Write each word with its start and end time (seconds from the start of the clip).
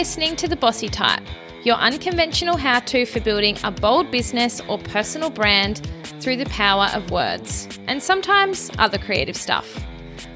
listening 0.00 0.34
to 0.34 0.48
The 0.48 0.56
Bossy 0.56 0.88
Type, 0.88 1.22
your 1.62 1.76
unconventional 1.76 2.56
how 2.56 2.80
to 2.80 3.04
for 3.04 3.20
building 3.20 3.58
a 3.62 3.70
bold 3.70 4.10
business 4.10 4.58
or 4.66 4.78
personal 4.78 5.28
brand 5.28 5.86
through 6.20 6.38
the 6.38 6.46
power 6.46 6.88
of 6.94 7.10
words, 7.10 7.68
and 7.86 8.02
sometimes 8.02 8.70
other 8.78 8.96
creative 8.96 9.36
stuff. 9.36 9.84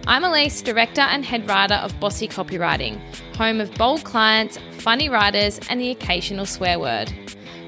I'm 0.07 0.23
Alyce, 0.23 0.61
director 0.61 1.01
and 1.01 1.25
head 1.25 1.49
writer 1.49 1.77
of 1.77 1.99
Bossy 1.99 2.29
Copywriting, 2.29 3.01
home 3.37 3.59
of 3.59 3.73
bold 3.77 4.05
clients, 4.05 4.59
funny 4.73 5.09
writers, 5.09 5.59
and 5.71 5.81
the 5.81 5.93
occasional 5.93 6.45
swear 6.45 6.79
word. 6.79 7.11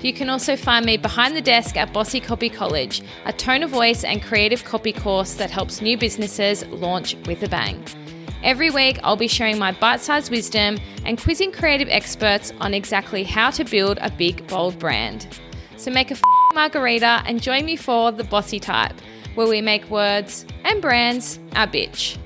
You 0.02 0.12
can 0.12 0.28
also 0.28 0.54
find 0.54 0.84
me 0.84 0.98
behind 0.98 1.34
the 1.34 1.40
desk 1.40 1.78
at 1.78 1.94
Bossy 1.94 2.20
Copy 2.20 2.50
College, 2.50 3.00
a 3.24 3.32
tone 3.32 3.62
of 3.62 3.70
voice 3.70 4.04
and 4.04 4.22
creative 4.22 4.64
copy 4.64 4.92
course 4.92 5.32
that 5.36 5.50
helps 5.50 5.80
new 5.80 5.96
businesses 5.96 6.66
launch 6.66 7.16
with 7.26 7.42
a 7.42 7.48
bang. 7.48 7.82
Every 8.42 8.70
week, 8.70 8.98
I'll 9.02 9.16
be 9.16 9.28
sharing 9.28 9.58
my 9.58 9.72
bite 9.72 10.00
sized 10.00 10.30
wisdom 10.30 10.78
and 11.04 11.20
quizzing 11.20 11.52
creative 11.52 11.88
experts 11.88 12.52
on 12.60 12.74
exactly 12.74 13.24
how 13.24 13.50
to 13.50 13.64
build 13.64 13.98
a 14.00 14.10
big, 14.10 14.46
bold 14.46 14.78
brand. 14.78 15.26
So 15.76 15.90
make 15.90 16.10
a 16.10 16.14
f- 16.14 16.22
margarita 16.54 17.22
and 17.26 17.42
join 17.42 17.64
me 17.64 17.76
for 17.76 18.12
The 18.12 18.24
Bossy 18.24 18.60
Type, 18.60 18.94
where 19.34 19.48
we 19.48 19.60
make 19.60 19.88
words 19.90 20.46
and 20.64 20.80
brands 20.80 21.38
our 21.54 21.66
bitch. 21.66 22.18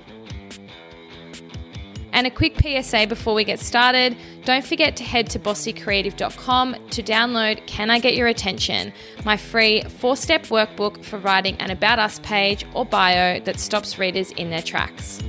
And 2.12 2.26
a 2.26 2.30
quick 2.30 2.56
PSA 2.60 3.06
before 3.06 3.34
we 3.34 3.44
get 3.44 3.60
started 3.60 4.16
don't 4.44 4.64
forget 4.64 4.96
to 4.96 5.04
head 5.04 5.28
to 5.30 5.38
bossycreative.com 5.38 6.76
to 6.90 7.02
download 7.02 7.66
Can 7.66 7.90
I 7.90 7.98
Get 7.98 8.14
Your 8.16 8.26
Attention, 8.26 8.92
my 9.24 9.36
free 9.36 9.82
four 9.82 10.16
step 10.16 10.46
workbook 10.46 11.04
for 11.04 11.18
writing 11.18 11.56
an 11.58 11.70
About 11.70 11.98
Us 11.98 12.18
page 12.20 12.64
or 12.74 12.84
bio 12.84 13.38
that 13.40 13.60
stops 13.60 13.98
readers 13.98 14.32
in 14.32 14.50
their 14.50 14.62
tracks. 14.62 15.22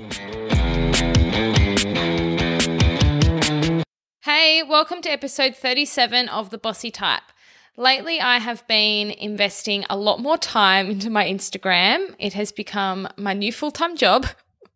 Hey, 4.43 4.63
welcome 4.63 5.03
to 5.03 5.11
episode 5.11 5.55
37 5.55 6.27
of 6.27 6.49
The 6.49 6.57
Bossy 6.57 6.89
Type. 6.89 7.21
Lately, 7.77 8.19
I 8.19 8.39
have 8.39 8.65
been 8.65 9.11
investing 9.11 9.85
a 9.87 9.95
lot 9.95 10.19
more 10.19 10.35
time 10.35 10.89
into 10.89 11.11
my 11.11 11.25
Instagram. 11.25 12.15
It 12.17 12.33
has 12.33 12.51
become 12.51 13.07
my 13.17 13.33
new 13.33 13.53
full 13.53 13.69
time 13.69 13.95
job. 13.95 14.25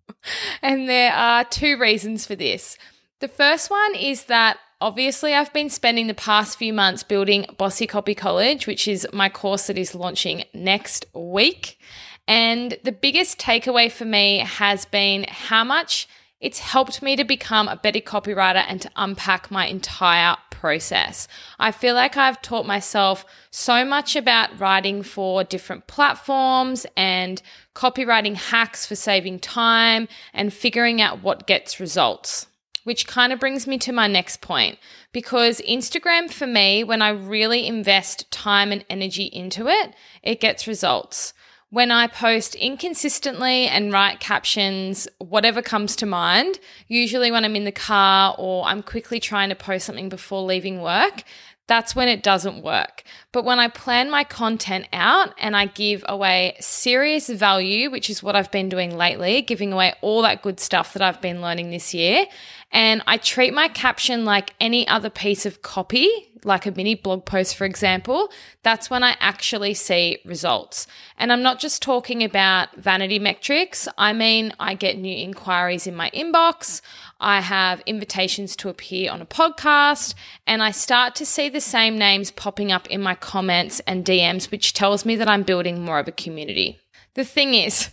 and 0.61 0.87
there 0.87 1.11
are 1.11 1.43
two 1.43 1.79
reasons 1.79 2.27
for 2.27 2.35
this. 2.35 2.77
The 3.21 3.27
first 3.27 3.71
one 3.71 3.95
is 3.95 4.25
that 4.25 4.59
obviously 4.81 5.33
I've 5.33 5.51
been 5.51 5.71
spending 5.71 6.05
the 6.05 6.13
past 6.13 6.59
few 6.59 6.71
months 6.71 7.01
building 7.01 7.47
Bossy 7.57 7.87
Copy 7.87 8.13
College, 8.13 8.67
which 8.67 8.87
is 8.87 9.07
my 9.11 9.29
course 9.29 9.65
that 9.65 9.79
is 9.79 9.95
launching 9.95 10.43
next 10.53 11.07
week. 11.15 11.79
And 12.27 12.77
the 12.83 12.91
biggest 12.91 13.39
takeaway 13.39 13.91
for 13.91 14.05
me 14.05 14.45
has 14.45 14.85
been 14.85 15.25
how 15.27 15.63
much 15.63 16.07
it's 16.41 16.59
helped 16.59 17.01
me 17.01 17.15
to 17.15 17.23
become 17.23 17.67
a 17.67 17.77
better 17.77 17.99
copywriter 17.99 18.63
and 18.67 18.81
to 18.81 18.91
unpack 18.95 19.49
my 19.49 19.67
entire 19.67 20.35
process. 20.49 21.27
I 21.59 21.71
feel 21.71 21.95
like 21.95 22.17
I've 22.17 22.41
taught 22.41 22.65
myself 22.65 23.25
so 23.51 23.85
much 23.85 24.15
about 24.15 24.59
writing 24.59 25.01
for 25.03 25.43
different 25.43 25.87
platforms 25.87 26.85
and 26.97 27.41
copywriting 27.73 28.35
hacks 28.35 28.85
for 28.85 28.95
saving 28.95 29.39
time 29.39 30.07
and 30.33 30.53
figuring 30.53 31.01
out 31.01 31.23
what 31.23 31.47
gets 31.47 31.79
results. 31.79 32.47
Which 32.83 33.07
kind 33.07 33.33
of 33.33 33.39
brings 33.39 33.65
me 33.65 33.79
to 33.79 33.91
my 33.91 34.05
next 34.05 34.41
point 34.41 34.77
because 35.11 35.59
Instagram 35.67 36.29
for 36.29 36.45
me, 36.45 36.83
when 36.83 37.01
I 37.01 37.09
really 37.09 37.65
invest 37.65 38.29
time 38.29 38.71
and 38.71 38.85
energy 38.91 39.23
into 39.23 39.67
it, 39.67 39.95
it 40.21 40.39
gets 40.39 40.67
results 40.67 41.33
when 41.69 41.91
I 41.91 42.07
post 42.07 42.55
inconsistently 42.55 43.67
and 43.67 43.91
write 43.91 44.19
captions, 44.19 45.07
whatever 45.17 45.61
comes 45.61 45.95
to 45.97 46.05
mind, 46.05 46.59
usually 46.87 47.31
when 47.31 47.43
I'm 47.43 47.55
in 47.55 47.65
the 47.65 47.71
car 47.71 48.35
or 48.37 48.65
I'm 48.65 48.83
quickly 48.83 49.19
trying 49.19 49.49
to 49.49 49.55
post 49.55 49.85
something 49.85 50.09
before 50.09 50.43
leaving 50.43 50.81
work, 50.81 51.23
that's 51.67 51.95
when 51.95 52.07
it 52.07 52.21
doesn't 52.21 52.63
work. 52.63 53.03
But 53.31 53.43
when 53.43 53.59
I 53.59 53.67
plan 53.67 54.11
my 54.11 54.23
content 54.23 54.87
out 54.93 55.33
and 55.39 55.55
I 55.55 55.65
give 55.65 56.05
away 56.07 56.55
serious 56.59 57.27
value, 57.27 57.89
which 57.89 58.09
is 58.09 58.21
what 58.21 58.35
I've 58.35 58.51
been 58.51 58.69
doing 58.69 58.95
lately, 58.95 59.41
giving 59.41 59.73
away 59.73 59.95
all 60.01 60.21
that 60.21 60.43
good 60.43 60.59
stuff 60.59 60.93
that 60.93 61.01
I've 61.01 61.21
been 61.21 61.41
learning 61.41 61.71
this 61.71 61.93
year, 61.93 62.27
and 62.71 63.01
I 63.07 63.17
treat 63.17 63.53
my 63.53 63.67
caption 63.67 64.25
like 64.25 64.53
any 64.59 64.87
other 64.87 65.09
piece 65.09 65.45
of 65.45 65.61
copy 65.61 66.35
like 66.45 66.65
a 66.65 66.71
mini 66.71 66.95
blog 66.95 67.25
post, 67.25 67.55
for 67.55 67.65
example, 67.65 68.31
that's 68.63 68.89
when 68.89 69.03
I 69.03 69.17
actually 69.19 69.73
see 69.73 70.19
results. 70.23 70.87
And 71.17 71.33
I'm 71.33 71.41
not 71.41 71.59
just 71.59 71.81
talking 71.81 72.23
about 72.23 72.73
vanity 72.75 73.19
metrics. 73.19 73.87
I 73.97 74.13
mean, 74.13 74.53
I 74.59 74.75
get 74.75 74.97
new 74.97 75.15
inquiries 75.15 75.87
in 75.87 75.95
my 75.95 76.11
inbox. 76.11 76.81
I 77.19 77.41
have 77.41 77.81
invitations 77.85 78.55
to 78.57 78.69
appear 78.69 79.11
on 79.11 79.21
a 79.21 79.25
podcast, 79.25 80.13
and 80.45 80.61
I 80.61 80.71
start 80.71 81.15
to 81.15 81.25
see 81.25 81.49
the 81.49 81.61
same 81.61 81.97
names 81.97 82.29
popping 82.29 82.71
up 82.71 82.87
in 82.87 83.01
my 83.01 83.15
comments 83.15 83.79
and 83.87 84.05
DMs, 84.05 84.51
which 84.51 84.73
tells 84.73 85.05
me 85.05 85.15
that 85.15 85.27
I'm 85.27 85.43
building 85.43 85.83
more 85.83 85.99
of 85.99 86.07
a 86.07 86.11
community. 86.11 86.79
The 87.15 87.25
thing 87.25 87.53
is, 87.53 87.89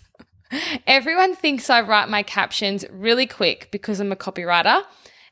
everyone 0.86 1.34
thinks 1.34 1.70
I 1.70 1.80
write 1.80 2.08
my 2.08 2.22
captions 2.22 2.84
really 2.90 3.26
quick 3.26 3.68
because 3.70 4.00
I'm 4.00 4.12
a 4.12 4.16
copywriter. 4.16 4.82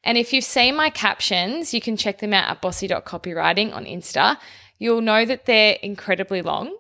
And 0.03 0.17
if 0.17 0.33
you've 0.33 0.45
seen 0.45 0.77
my 0.77 0.91
captions, 0.91 1.75
you 1.75 1.81
can 1.81 1.97
check 1.97 2.19
them 2.19 2.33
out 2.33 2.51
at 2.51 2.61
bossy.copywriting 2.63 3.75
on 3.75 3.85
Insta. 3.85 4.39
You'll 4.79 5.03
know 5.03 5.25
that 5.27 5.45
they're 5.45 5.77
incredibly 5.83 6.41
long. 6.41 6.75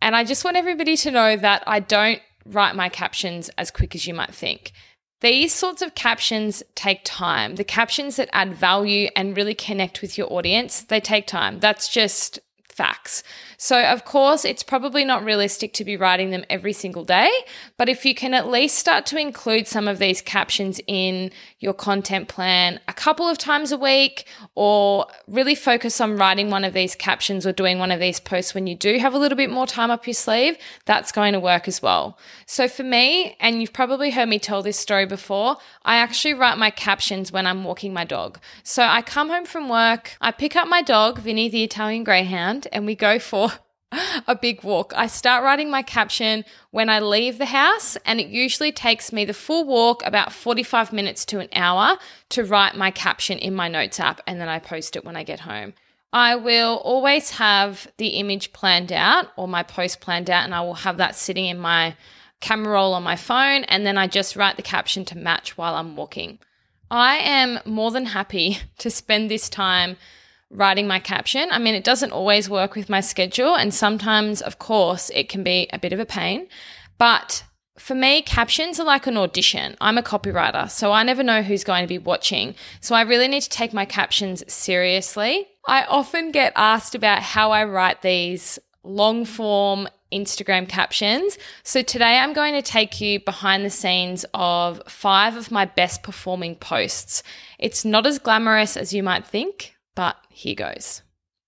And 0.00 0.16
I 0.16 0.24
just 0.24 0.44
want 0.44 0.56
everybody 0.56 0.96
to 0.96 1.10
know 1.10 1.36
that 1.36 1.62
I 1.66 1.80
don't 1.80 2.20
write 2.46 2.74
my 2.74 2.88
captions 2.88 3.50
as 3.58 3.70
quick 3.70 3.94
as 3.94 4.06
you 4.06 4.14
might 4.14 4.34
think. 4.34 4.72
These 5.20 5.52
sorts 5.52 5.82
of 5.82 5.94
captions 5.94 6.62
take 6.74 7.02
time. 7.04 7.56
The 7.56 7.64
captions 7.64 8.16
that 8.16 8.30
add 8.32 8.54
value 8.54 9.10
and 9.14 9.36
really 9.36 9.54
connect 9.54 10.00
with 10.00 10.16
your 10.16 10.32
audience, 10.32 10.80
they 10.82 11.00
take 11.00 11.26
time. 11.26 11.60
That's 11.60 11.88
just 11.88 12.38
facts. 12.80 13.22
So, 13.58 13.82
of 13.82 14.06
course, 14.06 14.46
it's 14.46 14.62
probably 14.62 15.04
not 15.04 15.22
realistic 15.22 15.74
to 15.74 15.84
be 15.84 15.94
writing 15.94 16.30
them 16.30 16.46
every 16.48 16.72
single 16.72 17.04
day, 17.04 17.30
but 17.76 17.90
if 17.90 18.06
you 18.06 18.14
can 18.14 18.32
at 18.32 18.48
least 18.48 18.78
start 18.78 19.04
to 19.06 19.18
include 19.18 19.68
some 19.68 19.86
of 19.86 19.98
these 19.98 20.22
captions 20.22 20.80
in 20.86 21.30
your 21.58 21.74
content 21.74 22.26
plan 22.26 22.80
a 22.88 22.94
couple 22.94 23.28
of 23.28 23.36
times 23.36 23.70
a 23.70 23.76
week, 23.76 24.24
or 24.54 25.04
really 25.28 25.54
focus 25.54 26.00
on 26.00 26.16
writing 26.16 26.48
one 26.48 26.64
of 26.64 26.72
these 26.72 26.94
captions 26.94 27.46
or 27.46 27.52
doing 27.52 27.78
one 27.78 27.90
of 27.90 28.00
these 28.00 28.18
posts 28.18 28.54
when 28.54 28.66
you 28.66 28.74
do 28.74 28.96
have 28.96 29.12
a 29.12 29.18
little 29.18 29.36
bit 29.36 29.50
more 29.50 29.66
time 29.66 29.90
up 29.90 30.06
your 30.06 30.14
sleeve, 30.14 30.56
that's 30.86 31.12
going 31.12 31.34
to 31.34 31.40
work 31.40 31.68
as 31.68 31.82
well. 31.82 32.18
So, 32.46 32.66
for 32.66 32.82
me, 32.82 33.36
and 33.40 33.60
you've 33.60 33.74
probably 33.74 34.10
heard 34.10 34.30
me 34.30 34.38
tell 34.38 34.62
this 34.62 34.78
story 34.78 35.04
before, 35.04 35.58
I 35.84 35.96
actually 35.96 36.32
write 36.32 36.56
my 36.56 36.70
captions 36.70 37.30
when 37.30 37.46
I'm 37.46 37.64
walking 37.64 37.92
my 37.92 38.06
dog. 38.06 38.38
So, 38.62 38.84
I 38.84 39.02
come 39.02 39.28
home 39.28 39.44
from 39.44 39.68
work, 39.68 40.16
I 40.18 40.30
pick 40.30 40.56
up 40.56 40.66
my 40.66 40.80
dog, 40.80 41.18
Vinny 41.18 41.50
the 41.50 41.62
Italian 41.62 42.04
Greyhound, 42.04 42.68
and 42.72 42.86
we 42.86 42.94
go 42.94 43.18
for 43.18 43.50
a 44.26 44.36
big 44.36 44.62
walk. 44.62 44.92
I 44.96 45.06
start 45.06 45.44
writing 45.44 45.70
my 45.70 45.82
caption 45.82 46.44
when 46.70 46.88
I 46.88 47.00
leave 47.00 47.38
the 47.38 47.46
house, 47.46 47.96
and 48.04 48.20
it 48.20 48.28
usually 48.28 48.72
takes 48.72 49.12
me 49.12 49.24
the 49.24 49.34
full 49.34 49.64
walk 49.64 50.02
about 50.04 50.32
45 50.32 50.92
minutes 50.92 51.24
to 51.26 51.40
an 51.40 51.48
hour 51.52 51.98
to 52.30 52.44
write 52.44 52.76
my 52.76 52.90
caption 52.90 53.38
in 53.38 53.54
my 53.54 53.68
notes 53.68 54.00
app, 54.00 54.20
and 54.26 54.40
then 54.40 54.48
I 54.48 54.58
post 54.58 54.96
it 54.96 55.04
when 55.04 55.16
I 55.16 55.24
get 55.24 55.40
home. 55.40 55.74
I 56.12 56.34
will 56.36 56.76
always 56.84 57.30
have 57.30 57.86
the 57.96 58.08
image 58.08 58.52
planned 58.52 58.92
out 58.92 59.28
or 59.36 59.46
my 59.46 59.62
post 59.62 60.00
planned 60.00 60.30
out, 60.30 60.44
and 60.44 60.54
I 60.54 60.60
will 60.60 60.74
have 60.74 60.96
that 60.96 61.16
sitting 61.16 61.46
in 61.46 61.58
my 61.58 61.96
camera 62.40 62.72
roll 62.74 62.94
on 62.94 63.02
my 63.02 63.16
phone, 63.16 63.64
and 63.64 63.84
then 63.84 63.98
I 63.98 64.06
just 64.06 64.36
write 64.36 64.56
the 64.56 64.62
caption 64.62 65.04
to 65.06 65.18
match 65.18 65.56
while 65.56 65.74
I'm 65.74 65.96
walking. 65.96 66.38
I 66.90 67.18
am 67.18 67.60
more 67.64 67.90
than 67.90 68.06
happy 68.06 68.58
to 68.78 68.90
spend 68.90 69.30
this 69.30 69.48
time 69.48 69.96
writing 70.50 70.86
my 70.86 70.98
caption. 70.98 71.48
I 71.50 71.58
mean, 71.58 71.74
it 71.74 71.84
doesn't 71.84 72.12
always 72.12 72.50
work 72.50 72.74
with 72.74 72.88
my 72.88 73.00
schedule, 73.00 73.54
and 73.54 73.72
sometimes, 73.72 74.42
of 74.42 74.58
course, 74.58 75.10
it 75.14 75.28
can 75.28 75.42
be 75.42 75.68
a 75.72 75.78
bit 75.78 75.92
of 75.92 76.00
a 76.00 76.06
pain. 76.06 76.48
But 76.98 77.44
for 77.78 77.94
me, 77.94 78.20
captions 78.20 78.78
are 78.78 78.84
like 78.84 79.06
an 79.06 79.16
audition. 79.16 79.76
I'm 79.80 79.96
a 79.96 80.02
copywriter, 80.02 80.70
so 80.70 80.92
I 80.92 81.02
never 81.02 81.22
know 81.22 81.42
who's 81.42 81.64
going 81.64 81.82
to 81.82 81.88
be 81.88 81.98
watching. 81.98 82.54
So 82.80 82.94
I 82.94 83.02
really 83.02 83.28
need 83.28 83.42
to 83.42 83.48
take 83.48 83.72
my 83.72 83.86
captions 83.86 84.44
seriously. 84.52 85.48
I 85.66 85.84
often 85.84 86.30
get 86.30 86.52
asked 86.56 86.94
about 86.94 87.22
how 87.22 87.52
I 87.52 87.64
write 87.64 88.02
these 88.02 88.58
long 88.82 89.24
form 89.24 89.88
Instagram 90.12 90.68
captions. 90.68 91.38
So 91.62 91.82
today 91.82 92.18
I'm 92.18 92.32
going 92.32 92.54
to 92.54 92.62
take 92.62 93.00
you 93.00 93.20
behind 93.20 93.64
the 93.64 93.70
scenes 93.70 94.24
of 94.34 94.82
five 94.88 95.36
of 95.36 95.50
my 95.50 95.64
best 95.64 96.02
performing 96.02 96.56
posts. 96.56 97.22
It's 97.58 97.84
not 97.84 98.06
as 98.06 98.18
glamorous 98.18 98.76
as 98.76 98.92
you 98.92 99.02
might 99.02 99.26
think, 99.26 99.74
but 100.00 100.16
here 100.30 100.54
goes. 100.54 101.02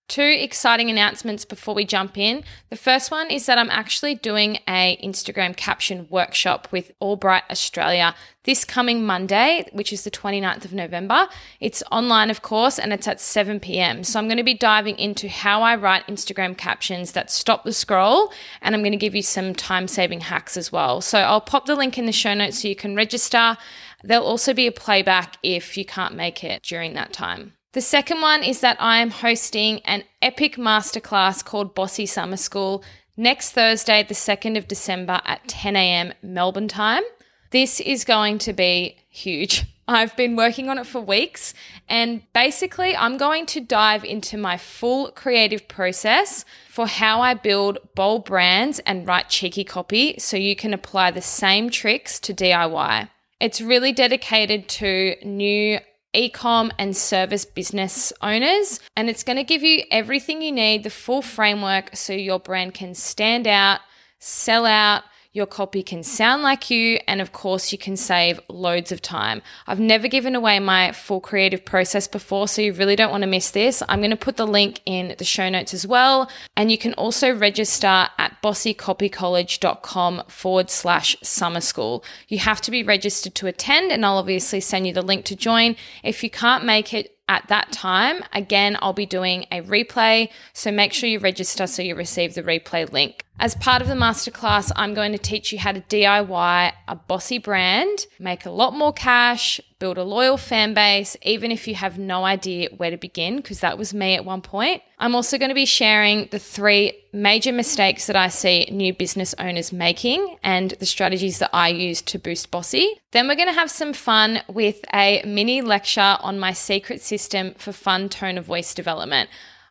Two 0.08 0.20
exciting 0.20 0.90
announcements 0.90 1.46
before 1.46 1.74
we 1.74 1.86
jump 1.86 2.18
in. 2.18 2.44
The 2.68 2.76
first 2.76 3.10
one 3.10 3.30
is 3.30 3.46
that 3.46 3.56
I'm 3.56 3.70
actually 3.70 4.14
doing 4.14 4.58
a 4.68 4.98
Instagram 5.02 5.56
caption 5.56 6.06
workshop 6.10 6.68
with 6.70 6.92
Allbright 7.00 7.44
Australia 7.50 8.14
this 8.44 8.66
coming 8.66 9.06
Monday, 9.06 9.64
which 9.72 9.90
is 9.90 10.04
the 10.04 10.10
29th 10.10 10.66
of 10.66 10.74
November. 10.74 11.28
It's 11.60 11.82
online, 11.90 12.28
of 12.28 12.42
course, 12.42 12.78
and 12.78 12.92
it's 12.92 13.08
at 13.08 13.22
7 13.22 13.58
p.m. 13.58 14.04
So 14.04 14.18
I'm 14.18 14.26
going 14.26 14.36
to 14.36 14.42
be 14.42 14.52
diving 14.52 14.98
into 14.98 15.30
how 15.30 15.62
I 15.62 15.74
write 15.74 16.06
Instagram 16.06 16.58
captions 16.58 17.12
that 17.12 17.30
stop 17.30 17.64
the 17.64 17.72
scroll, 17.72 18.34
and 18.60 18.74
I'm 18.74 18.82
going 18.82 18.92
to 18.92 18.98
give 18.98 19.14
you 19.14 19.22
some 19.22 19.54
time 19.54 19.88
saving 19.88 20.20
hacks 20.20 20.58
as 20.58 20.70
well. 20.70 21.00
So 21.00 21.20
I'll 21.20 21.40
pop 21.40 21.64
the 21.64 21.74
link 21.74 21.96
in 21.96 22.04
the 22.04 22.12
show 22.12 22.34
notes 22.34 22.60
so 22.60 22.68
you 22.68 22.76
can 22.76 22.94
register. 22.94 23.56
There'll 24.04 24.26
also 24.26 24.52
be 24.52 24.66
a 24.66 24.72
playback 24.72 25.38
if 25.42 25.78
you 25.78 25.86
can't 25.86 26.14
make 26.14 26.44
it 26.44 26.62
during 26.62 26.92
that 26.92 27.14
time. 27.14 27.54
The 27.72 27.80
second 27.80 28.20
one 28.20 28.42
is 28.42 28.60
that 28.60 28.76
I 28.78 28.98
am 28.98 29.10
hosting 29.10 29.80
an 29.86 30.04
epic 30.20 30.56
masterclass 30.56 31.42
called 31.42 31.74
Bossy 31.74 32.04
Summer 32.04 32.36
School 32.36 32.84
next 33.16 33.52
Thursday, 33.52 34.02
the 34.02 34.12
2nd 34.12 34.58
of 34.58 34.68
December 34.68 35.22
at 35.24 35.48
10 35.48 35.74
a.m. 35.74 36.12
Melbourne 36.22 36.68
time. 36.68 37.02
This 37.50 37.80
is 37.80 38.04
going 38.04 38.36
to 38.40 38.52
be 38.52 38.98
huge. 39.08 39.64
I've 39.88 40.14
been 40.16 40.36
working 40.36 40.68
on 40.68 40.76
it 40.76 40.86
for 40.86 41.00
weeks, 41.00 41.54
and 41.88 42.22
basically, 42.34 42.94
I'm 42.94 43.16
going 43.16 43.46
to 43.46 43.60
dive 43.60 44.04
into 44.04 44.36
my 44.36 44.58
full 44.58 45.10
creative 45.10 45.66
process 45.66 46.44
for 46.68 46.86
how 46.86 47.22
I 47.22 47.32
build 47.32 47.78
bold 47.94 48.26
brands 48.26 48.80
and 48.80 49.06
write 49.06 49.30
cheeky 49.30 49.64
copy 49.64 50.16
so 50.18 50.36
you 50.36 50.54
can 50.54 50.74
apply 50.74 51.10
the 51.10 51.22
same 51.22 51.70
tricks 51.70 52.20
to 52.20 52.34
DIY. 52.34 53.08
It's 53.40 53.62
really 53.62 53.92
dedicated 53.92 54.68
to 54.68 55.16
new 55.24 55.80
ecom 56.14 56.70
and 56.78 56.96
service 56.96 57.44
business 57.44 58.12
owners, 58.20 58.80
and 58.96 59.08
it's 59.08 59.24
going 59.24 59.36
to 59.36 59.44
give 59.44 59.62
you 59.62 59.82
everything 59.90 60.42
you 60.42 60.52
need, 60.52 60.84
the 60.84 60.90
full 60.90 61.22
framework 61.22 61.96
so 61.96 62.12
your 62.12 62.38
brand 62.38 62.74
can 62.74 62.94
stand 62.94 63.46
out, 63.46 63.80
sell 64.18 64.66
out, 64.66 65.02
your 65.32 65.46
copy 65.46 65.82
can 65.82 66.02
sound 66.02 66.42
like 66.42 66.68
you, 66.68 66.98
and 67.08 67.20
of 67.20 67.32
course, 67.32 67.72
you 67.72 67.78
can 67.78 67.96
save 67.96 68.38
loads 68.48 68.92
of 68.92 69.00
time. 69.00 69.40
I've 69.66 69.80
never 69.80 70.06
given 70.06 70.34
away 70.34 70.58
my 70.58 70.92
full 70.92 71.20
creative 71.20 71.64
process 71.64 72.06
before, 72.06 72.48
so 72.48 72.60
you 72.60 72.74
really 72.74 72.96
don't 72.96 73.10
want 73.10 73.22
to 73.22 73.28
miss 73.28 73.50
this. 73.50 73.82
I'm 73.88 74.00
going 74.00 74.10
to 74.10 74.16
put 74.16 74.36
the 74.36 74.46
link 74.46 74.80
in 74.84 75.14
the 75.16 75.24
show 75.24 75.48
notes 75.48 75.72
as 75.72 75.86
well. 75.86 76.30
And 76.54 76.70
you 76.70 76.76
can 76.76 76.92
also 76.94 77.34
register 77.34 77.86
at 77.86 78.36
bossycopycollege.com 78.42 80.24
forward 80.28 80.70
slash 80.70 81.16
summer 81.22 81.62
school. 81.62 82.04
You 82.28 82.38
have 82.38 82.60
to 82.60 82.70
be 82.70 82.82
registered 82.82 83.34
to 83.36 83.46
attend, 83.46 83.90
and 83.90 84.04
I'll 84.04 84.18
obviously 84.18 84.60
send 84.60 84.86
you 84.86 84.92
the 84.92 85.00
link 85.00 85.24
to 85.26 85.36
join. 85.36 85.76
If 86.02 86.22
you 86.22 86.28
can't 86.28 86.64
make 86.64 86.92
it, 86.92 87.16
at 87.28 87.48
that 87.48 87.72
time, 87.72 88.22
again, 88.34 88.76
I'll 88.82 88.92
be 88.92 89.06
doing 89.06 89.46
a 89.50 89.62
replay. 89.62 90.28
So 90.52 90.70
make 90.70 90.92
sure 90.92 91.08
you 91.08 91.18
register 91.18 91.66
so 91.66 91.80
you 91.80 91.94
receive 91.94 92.34
the 92.34 92.42
replay 92.42 92.90
link. 92.92 93.24
As 93.38 93.56
part 93.56 93.82
of 93.82 93.88
the 93.88 93.94
masterclass, 93.94 94.70
I'm 94.76 94.94
going 94.94 95.10
to 95.10 95.18
teach 95.18 95.52
you 95.52 95.58
how 95.58 95.72
to 95.72 95.80
DIY 95.80 96.72
a 96.86 96.94
bossy 96.94 97.38
brand, 97.38 98.06
make 98.20 98.46
a 98.46 98.50
lot 98.50 98.72
more 98.72 98.92
cash, 98.92 99.60
build 99.80 99.98
a 99.98 100.04
loyal 100.04 100.36
fan 100.36 100.74
base, 100.74 101.16
even 101.22 101.50
if 101.50 101.66
you 101.66 101.74
have 101.74 101.98
no 101.98 102.24
idea 102.24 102.68
where 102.76 102.92
to 102.92 102.96
begin, 102.96 103.38
because 103.38 103.58
that 103.58 103.78
was 103.78 103.92
me 103.92 104.14
at 104.14 104.24
one 104.24 104.42
point. 104.42 104.80
I'm 105.00 105.16
also 105.16 105.38
going 105.38 105.48
to 105.48 105.56
be 105.56 105.66
sharing 105.66 106.28
the 106.30 106.38
three 106.38 106.92
major 107.12 107.52
mistakes 107.52 108.06
that 108.06 108.14
I 108.14 108.28
see 108.28 108.68
new 108.70 108.94
business 108.94 109.34
owners 109.40 109.72
making 109.72 110.36
and 110.44 110.70
the 110.78 110.86
strategies 110.86 111.40
that 111.40 111.50
I 111.52 111.68
use 111.68 112.00
to 112.02 112.20
boost 112.20 112.52
bossy. 112.52 113.00
Then 113.10 113.26
we're 113.26 113.34
going 113.34 113.48
to 113.48 113.54
have 113.54 113.72
some 113.72 113.92
fun 113.92 114.42
with 114.46 114.84
a 114.94 115.20
mini 115.26 115.62
lecture 115.62 116.16
on 116.20 116.38
my 116.38 116.52
secret 116.52 117.00
system 117.00 117.54
for 117.54 117.72
fun 117.72 118.08
tone 118.08 118.38
of 118.38 118.44
voice 118.44 118.72
development. 118.72 119.30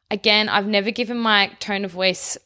Again, 0.09 0.49
I've 0.49 0.67
never 0.67 0.91
given 0.91 1.17
my 1.17 1.55
tone 1.59 1.85
of 1.85 1.91
voice 1.91 2.37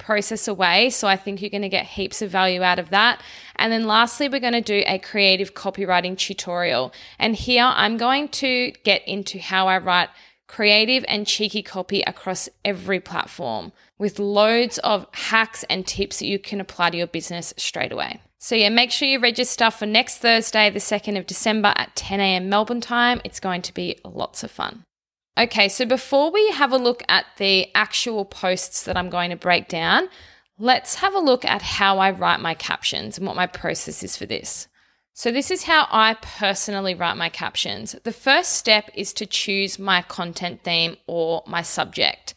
process 0.00 0.48
away. 0.48 0.90
So 0.90 1.06
I 1.06 1.16
think 1.16 1.40
you're 1.40 1.50
going 1.50 1.62
to 1.62 1.68
get 1.68 1.86
heaps 1.86 2.22
of 2.22 2.30
value 2.30 2.62
out 2.62 2.80
of 2.80 2.90
that. 2.90 3.22
And 3.56 3.72
then 3.72 3.86
lastly, 3.86 4.28
we're 4.28 4.40
going 4.40 4.54
to 4.54 4.60
do 4.60 4.82
a 4.86 4.98
creative 4.98 5.54
copywriting 5.54 6.18
tutorial. 6.18 6.92
And 7.18 7.36
here 7.36 7.64
I'm 7.64 7.96
going 7.96 8.28
to 8.28 8.72
get 8.82 9.06
into 9.06 9.38
how 9.38 9.68
I 9.68 9.78
write 9.78 10.08
creative 10.48 11.04
and 11.06 11.28
cheeky 11.28 11.62
copy 11.62 12.02
across 12.02 12.48
every 12.64 12.98
platform 12.98 13.70
with 13.98 14.18
loads 14.18 14.78
of 14.78 15.06
hacks 15.12 15.64
and 15.70 15.86
tips 15.86 16.18
that 16.18 16.26
you 16.26 16.40
can 16.40 16.60
apply 16.60 16.90
to 16.90 16.96
your 16.96 17.06
business 17.06 17.54
straight 17.56 17.92
away. 17.92 18.20
So, 18.38 18.54
yeah, 18.56 18.70
make 18.70 18.90
sure 18.90 19.06
you 19.06 19.20
register 19.20 19.70
for 19.70 19.84
next 19.84 20.18
Thursday, 20.18 20.70
the 20.70 20.78
2nd 20.78 21.18
of 21.18 21.26
December 21.26 21.74
at 21.76 21.94
10 21.94 22.20
a.m. 22.20 22.48
Melbourne 22.48 22.80
time. 22.80 23.20
It's 23.22 23.38
going 23.38 23.60
to 23.62 23.74
be 23.74 23.98
lots 24.02 24.42
of 24.42 24.50
fun. 24.50 24.82
Okay, 25.40 25.70
so 25.70 25.86
before 25.86 26.30
we 26.30 26.50
have 26.50 26.70
a 26.70 26.76
look 26.76 27.02
at 27.08 27.24
the 27.38 27.66
actual 27.74 28.26
posts 28.26 28.82
that 28.82 28.94
I'm 28.94 29.08
going 29.08 29.30
to 29.30 29.36
break 29.36 29.68
down, 29.68 30.10
let's 30.58 30.96
have 30.96 31.14
a 31.14 31.18
look 31.18 31.46
at 31.46 31.62
how 31.62 31.98
I 31.98 32.10
write 32.10 32.40
my 32.40 32.52
captions 32.52 33.16
and 33.16 33.26
what 33.26 33.36
my 33.36 33.46
process 33.46 34.02
is 34.02 34.18
for 34.18 34.26
this. 34.26 34.68
So, 35.14 35.32
this 35.32 35.50
is 35.50 35.62
how 35.62 35.86
I 35.90 36.12
personally 36.20 36.94
write 36.94 37.16
my 37.16 37.30
captions. 37.30 37.96
The 38.04 38.12
first 38.12 38.52
step 38.52 38.90
is 38.94 39.14
to 39.14 39.24
choose 39.24 39.78
my 39.78 40.02
content 40.02 40.62
theme 40.62 40.98
or 41.06 41.42
my 41.46 41.62
subject. 41.62 42.34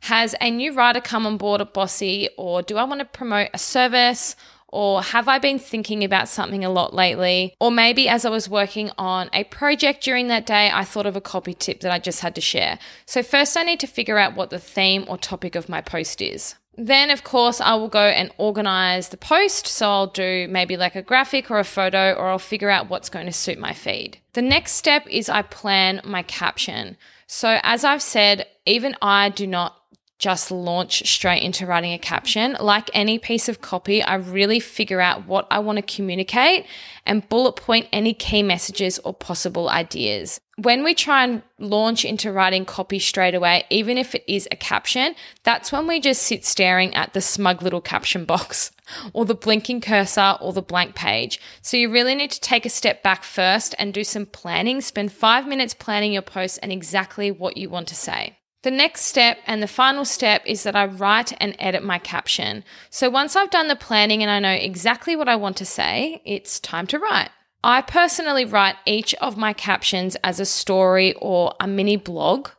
Has 0.00 0.34
a 0.40 0.50
new 0.50 0.72
writer 0.72 1.00
come 1.00 1.26
on 1.26 1.36
board 1.36 1.60
at 1.60 1.72
Bossy, 1.72 2.30
or 2.36 2.62
do 2.62 2.78
I 2.78 2.84
want 2.84 2.98
to 2.98 3.04
promote 3.04 3.50
a 3.54 3.58
service 3.58 4.34
or 4.72 5.02
have 5.02 5.28
I 5.28 5.38
been 5.38 5.58
thinking 5.58 6.04
about 6.04 6.28
something 6.28 6.64
a 6.64 6.70
lot 6.70 6.94
lately? 6.94 7.54
Or 7.60 7.70
maybe 7.70 8.08
as 8.08 8.24
I 8.24 8.30
was 8.30 8.48
working 8.48 8.90
on 8.96 9.28
a 9.32 9.44
project 9.44 10.02
during 10.02 10.28
that 10.28 10.46
day, 10.46 10.70
I 10.72 10.84
thought 10.84 11.06
of 11.06 11.16
a 11.16 11.20
copy 11.20 11.54
tip 11.54 11.80
that 11.80 11.92
I 11.92 11.98
just 11.98 12.20
had 12.20 12.34
to 12.36 12.40
share. 12.40 12.78
So, 13.06 13.22
first, 13.22 13.56
I 13.56 13.62
need 13.62 13.80
to 13.80 13.86
figure 13.86 14.18
out 14.18 14.36
what 14.36 14.50
the 14.50 14.58
theme 14.58 15.04
or 15.08 15.18
topic 15.18 15.54
of 15.54 15.68
my 15.68 15.80
post 15.80 16.22
is. 16.22 16.54
Then, 16.76 17.10
of 17.10 17.24
course, 17.24 17.60
I 17.60 17.74
will 17.74 17.88
go 17.88 18.06
and 18.06 18.32
organize 18.38 19.08
the 19.08 19.16
post. 19.16 19.66
So, 19.66 19.88
I'll 19.88 20.06
do 20.06 20.46
maybe 20.48 20.76
like 20.76 20.94
a 20.94 21.02
graphic 21.02 21.50
or 21.50 21.58
a 21.58 21.64
photo, 21.64 22.12
or 22.12 22.28
I'll 22.28 22.38
figure 22.38 22.70
out 22.70 22.88
what's 22.88 23.10
going 23.10 23.26
to 23.26 23.32
suit 23.32 23.58
my 23.58 23.72
feed. 23.72 24.18
The 24.32 24.42
next 24.42 24.72
step 24.72 25.06
is 25.08 25.28
I 25.28 25.42
plan 25.42 26.00
my 26.04 26.22
caption. 26.22 26.96
So, 27.26 27.58
as 27.62 27.84
I've 27.84 28.02
said, 28.02 28.46
even 28.66 28.96
I 29.02 29.28
do 29.28 29.46
not 29.46 29.79
just 30.20 30.50
launch 30.50 31.02
straight 31.08 31.42
into 31.42 31.66
writing 31.66 31.92
a 31.92 31.98
caption. 31.98 32.56
Like 32.60 32.90
any 32.92 33.18
piece 33.18 33.48
of 33.48 33.62
copy, 33.62 34.02
I 34.02 34.16
really 34.16 34.60
figure 34.60 35.00
out 35.00 35.26
what 35.26 35.48
I 35.50 35.58
want 35.58 35.76
to 35.76 35.82
communicate 35.82 36.66
and 37.06 37.28
bullet 37.28 37.56
point 37.56 37.88
any 37.90 38.12
key 38.12 38.42
messages 38.42 38.98
or 39.00 39.14
possible 39.14 39.70
ideas. 39.70 40.38
When 40.58 40.84
we 40.84 40.94
try 40.94 41.24
and 41.24 41.42
launch 41.58 42.04
into 42.04 42.30
writing 42.30 42.66
copy 42.66 42.98
straight 42.98 43.34
away, 43.34 43.64
even 43.70 43.96
if 43.96 44.14
it 44.14 44.22
is 44.28 44.46
a 44.52 44.56
caption, 44.56 45.14
that's 45.42 45.72
when 45.72 45.86
we 45.86 46.00
just 46.00 46.22
sit 46.22 46.44
staring 46.44 46.94
at 46.94 47.14
the 47.14 47.22
smug 47.22 47.62
little 47.62 47.80
caption 47.80 48.26
box 48.26 48.70
or 49.14 49.24
the 49.24 49.34
blinking 49.34 49.80
cursor 49.80 50.36
or 50.38 50.52
the 50.52 50.60
blank 50.60 50.94
page. 50.94 51.40
So 51.62 51.78
you 51.78 51.90
really 51.90 52.14
need 52.14 52.30
to 52.32 52.40
take 52.40 52.66
a 52.66 52.70
step 52.70 53.02
back 53.02 53.24
first 53.24 53.74
and 53.78 53.94
do 53.94 54.04
some 54.04 54.26
planning. 54.26 54.82
Spend 54.82 55.12
five 55.12 55.46
minutes 55.46 55.72
planning 55.72 56.12
your 56.12 56.20
post 56.20 56.58
and 56.62 56.70
exactly 56.70 57.30
what 57.30 57.56
you 57.56 57.70
want 57.70 57.88
to 57.88 57.94
say. 57.94 58.36
The 58.62 58.70
next 58.70 59.02
step 59.02 59.38
and 59.46 59.62
the 59.62 59.66
final 59.66 60.04
step 60.04 60.42
is 60.44 60.64
that 60.64 60.76
I 60.76 60.84
write 60.84 61.32
and 61.40 61.56
edit 61.58 61.82
my 61.82 61.98
caption. 61.98 62.62
So 62.90 63.08
once 63.08 63.34
I've 63.34 63.50
done 63.50 63.68
the 63.68 63.76
planning 63.76 64.22
and 64.22 64.30
I 64.30 64.38
know 64.38 64.52
exactly 64.52 65.16
what 65.16 65.30
I 65.30 65.36
want 65.36 65.56
to 65.58 65.64
say, 65.64 66.20
it's 66.26 66.60
time 66.60 66.86
to 66.88 66.98
write. 66.98 67.30
I 67.64 67.80
personally 67.80 68.44
write 68.44 68.76
each 68.84 69.14
of 69.14 69.38
my 69.38 69.54
captions 69.54 70.14
as 70.22 70.40
a 70.40 70.44
story 70.44 71.14
or 71.14 71.54
a 71.58 71.66
mini 71.66 71.96
blog, 71.96 72.50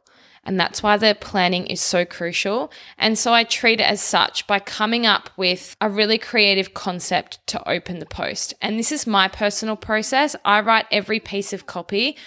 and 0.43 0.59
that's 0.59 0.81
why 0.81 0.97
the 0.97 1.15
planning 1.19 1.67
is 1.67 1.81
so 1.81 2.03
crucial. 2.03 2.71
And 2.97 3.17
so 3.17 3.31
I 3.31 3.43
treat 3.43 3.79
it 3.79 3.83
as 3.83 4.01
such 4.01 4.47
by 4.47 4.57
coming 4.57 5.05
up 5.05 5.29
with 5.37 5.75
a 5.79 5.89
really 5.89 6.17
creative 6.17 6.73
concept 6.73 7.45
to 7.47 7.69
open 7.69 7.99
the 7.99 8.07
post. 8.07 8.55
And 8.59 8.79
this 8.79 8.91
is 8.91 9.05
my 9.05 9.27
personal 9.27 9.75
process. 9.75 10.35
I 10.43 10.61
write 10.61 10.85
every 10.91 11.19
piece 11.19 11.53
of 11.53 11.67
copy 11.67 12.17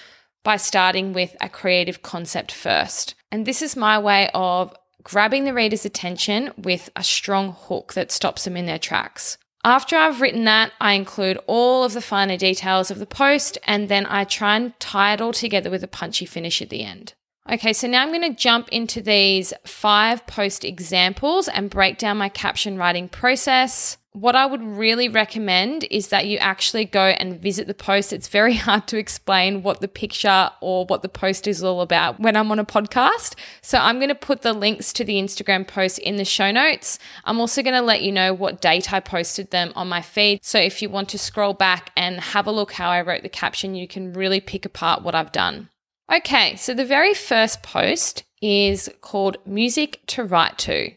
by 0.45 0.57
starting 0.57 1.13
with 1.13 1.35
a 1.41 1.49
creative 1.49 2.03
concept 2.03 2.53
first. 2.53 3.15
And 3.33 3.45
this 3.45 3.63
is 3.63 3.75
my 3.75 3.99
way 3.99 4.31
of 4.33 4.73
grabbing 5.03 5.45
the 5.45 5.55
reader's 5.55 5.85
attention 5.85 6.53
with 6.57 6.91
a 6.95 7.03
strong 7.03 7.57
hook 7.59 7.95
that 7.95 8.13
stops 8.13 8.45
them 8.45 8.57
in 8.57 8.67
their 8.67 8.79
tracks. 8.79 9.37
After 9.65 9.97
I've 9.97 10.21
written 10.21 10.45
that, 10.45 10.73
I 10.81 10.93
include 10.93 11.39
all 11.47 11.85
of 11.85 11.95
the 11.95 12.03
finer 12.03 12.37
details 12.37 12.91
of 12.91 12.99
the 12.99 13.07
post 13.07 13.57
and 13.67 13.89
then 13.89 14.07
I 14.07 14.25
try 14.25 14.57
and 14.57 14.79
tie 14.79 15.15
it 15.15 15.21
all 15.21 15.33
together 15.33 15.71
with 15.71 15.83
a 15.83 15.89
punchy 15.89 16.27
finish 16.27 16.61
at 16.61 16.69
the 16.69 16.85
end. 16.85 17.15
Okay, 17.51 17.73
so 17.73 17.87
now 17.87 18.03
I'm 18.03 18.11
going 18.11 18.23
to 18.23 18.39
jump 18.39 18.69
into 18.71 19.03
these 19.03 19.53
five 19.67 20.27
post 20.27 20.65
examples 20.65 21.49
and 21.49 21.71
break 21.71 21.99
down 21.99 22.19
my 22.19 22.29
caption 22.29 22.79
writing 22.79 23.09
process 23.09 23.99
what 24.15 24.37
I 24.37 24.47
would 24.47 24.63
really 24.63 25.09
recommend 25.09 25.85
is 25.91 26.09
that 26.09 26.27
you 26.27 26.39
actually 26.39 26.85
go 26.85 27.03
and 27.03 27.41
visit 27.41 27.67
the 27.67 27.75
post. 27.75 28.13
It's 28.13 28.29
very 28.29 28.55
hard 28.67 28.87
to 28.89 28.97
explain 28.97 29.65
what 29.65 29.81
the 29.81 29.89
picture 29.89 30.51
or 30.61 30.87
what 30.87 31.03
the 31.03 31.09
post 31.09 31.49
is 31.49 31.65
all 31.65 31.81
about 31.81 32.21
when 32.21 32.37
I'm 32.37 32.51
on 32.53 32.61
a 32.61 32.65
podcast. 32.65 33.35
So 33.61 33.77
I'm 33.77 33.97
going 33.97 34.09
to 34.09 34.15
put 34.15 34.43
the 34.43 34.53
links 34.53 34.93
to 34.95 35.05
the 35.05 35.15
Instagram 35.15 35.67
post 35.67 35.99
in 35.99 36.15
the 36.15 36.25
show 36.25 36.53
notes. 36.53 37.01
I'm 37.25 37.41
also 37.41 37.61
going 37.61 37.75
to 37.75 37.83
let 37.83 38.03
you 38.03 38.13
know 38.13 38.33
what 38.33 38.61
date 38.61 38.93
I 38.93 39.01
posted 39.01 39.51
them 39.51 39.73
on 39.75 39.89
my 39.89 40.01
feed. 40.01 40.45
So 40.45 40.61
if 40.61 40.81
you 40.81 40.89
want 40.89 41.09
to 41.09 41.19
scroll 41.19 41.53
back 41.53 41.91
and 41.97 42.21
have 42.21 42.47
a 42.47 42.53
look 42.53 42.73
how 42.73 42.91
I 42.91 43.03
wrote 43.03 43.23
the 43.23 43.29
caption, 43.29 43.75
you 43.75 43.89
can 43.89 44.13
really 44.13 44.41
pick 44.41 44.65
apart 44.65 45.03
what 45.03 45.17
I've 45.17 45.33
done. 45.33 45.71
Okay, 46.13 46.55
so 46.55 46.73
the 46.73 46.85
very 46.85 47.15
first 47.15 47.65
post 47.65 48.23
is 48.41 48.89
called 49.01 49.39
Music 49.45 50.01
to 50.07 50.23
Write 50.23 50.59
to. 50.59 50.93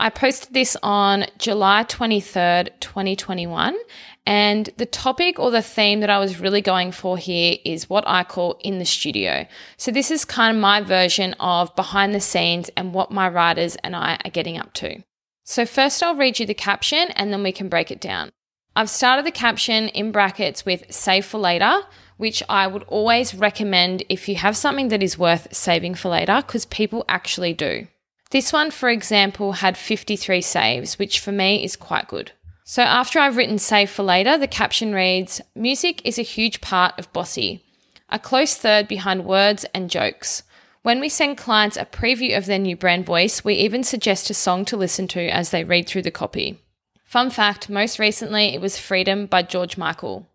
I 0.00 0.08
posted 0.08 0.54
this 0.54 0.78
on 0.82 1.26
July 1.36 1.84
23rd, 1.84 2.70
2021. 2.80 3.76
And 4.24 4.70
the 4.78 4.86
topic 4.86 5.38
or 5.38 5.50
the 5.50 5.60
theme 5.60 6.00
that 6.00 6.08
I 6.08 6.18
was 6.18 6.40
really 6.40 6.62
going 6.62 6.90
for 6.90 7.18
here 7.18 7.58
is 7.66 7.90
what 7.90 8.04
I 8.06 8.24
call 8.24 8.58
in 8.60 8.78
the 8.78 8.86
studio. 8.86 9.46
So, 9.76 9.90
this 9.90 10.10
is 10.10 10.24
kind 10.24 10.56
of 10.56 10.60
my 10.60 10.80
version 10.80 11.34
of 11.38 11.74
behind 11.76 12.14
the 12.14 12.20
scenes 12.20 12.70
and 12.78 12.94
what 12.94 13.10
my 13.10 13.28
writers 13.28 13.76
and 13.84 13.94
I 13.94 14.18
are 14.24 14.30
getting 14.30 14.56
up 14.56 14.72
to. 14.74 15.02
So, 15.44 15.66
first, 15.66 16.02
I'll 16.02 16.16
read 16.16 16.38
you 16.38 16.46
the 16.46 16.54
caption 16.54 17.10
and 17.10 17.30
then 17.30 17.42
we 17.42 17.52
can 17.52 17.68
break 17.68 17.90
it 17.90 18.00
down. 18.00 18.30
I've 18.74 18.88
started 18.88 19.26
the 19.26 19.30
caption 19.30 19.88
in 19.88 20.12
brackets 20.12 20.64
with 20.64 20.90
save 20.90 21.26
for 21.26 21.38
later, 21.38 21.82
which 22.16 22.42
I 22.48 22.66
would 22.68 22.84
always 22.84 23.34
recommend 23.34 24.04
if 24.08 24.30
you 24.30 24.36
have 24.36 24.56
something 24.56 24.88
that 24.88 25.02
is 25.02 25.18
worth 25.18 25.54
saving 25.54 25.96
for 25.96 26.08
later, 26.08 26.42
because 26.46 26.64
people 26.64 27.04
actually 27.06 27.52
do. 27.52 27.86
This 28.30 28.52
one, 28.52 28.70
for 28.70 28.88
example, 28.88 29.52
had 29.52 29.76
53 29.76 30.40
saves, 30.40 30.98
which 30.98 31.18
for 31.18 31.32
me 31.32 31.64
is 31.64 31.74
quite 31.74 32.06
good. 32.06 32.32
So 32.62 32.82
after 32.82 33.18
I've 33.18 33.36
written 33.36 33.58
save 33.58 33.90
for 33.90 34.04
later, 34.04 34.38
the 34.38 34.46
caption 34.46 34.94
reads 34.94 35.40
Music 35.56 36.00
is 36.04 36.18
a 36.18 36.22
huge 36.22 36.60
part 36.60 36.96
of 36.96 37.12
Bossy, 37.12 37.64
a 38.08 38.20
close 38.20 38.54
third 38.54 38.86
behind 38.86 39.24
words 39.24 39.66
and 39.74 39.90
jokes. 39.90 40.44
When 40.82 41.00
we 41.00 41.08
send 41.08 41.36
clients 41.36 41.76
a 41.76 41.84
preview 41.84 42.38
of 42.38 42.46
their 42.46 42.60
new 42.60 42.76
brand 42.76 43.04
voice, 43.04 43.44
we 43.44 43.54
even 43.54 43.82
suggest 43.82 44.30
a 44.30 44.34
song 44.34 44.64
to 44.66 44.76
listen 44.76 45.08
to 45.08 45.26
as 45.28 45.50
they 45.50 45.64
read 45.64 45.88
through 45.88 46.02
the 46.02 46.12
copy. 46.12 46.60
Fun 47.04 47.30
fact 47.30 47.68
most 47.68 47.98
recently 47.98 48.54
it 48.54 48.60
was 48.60 48.78
Freedom 48.78 49.26
by 49.26 49.42
George 49.42 49.76
Michael. 49.76 50.28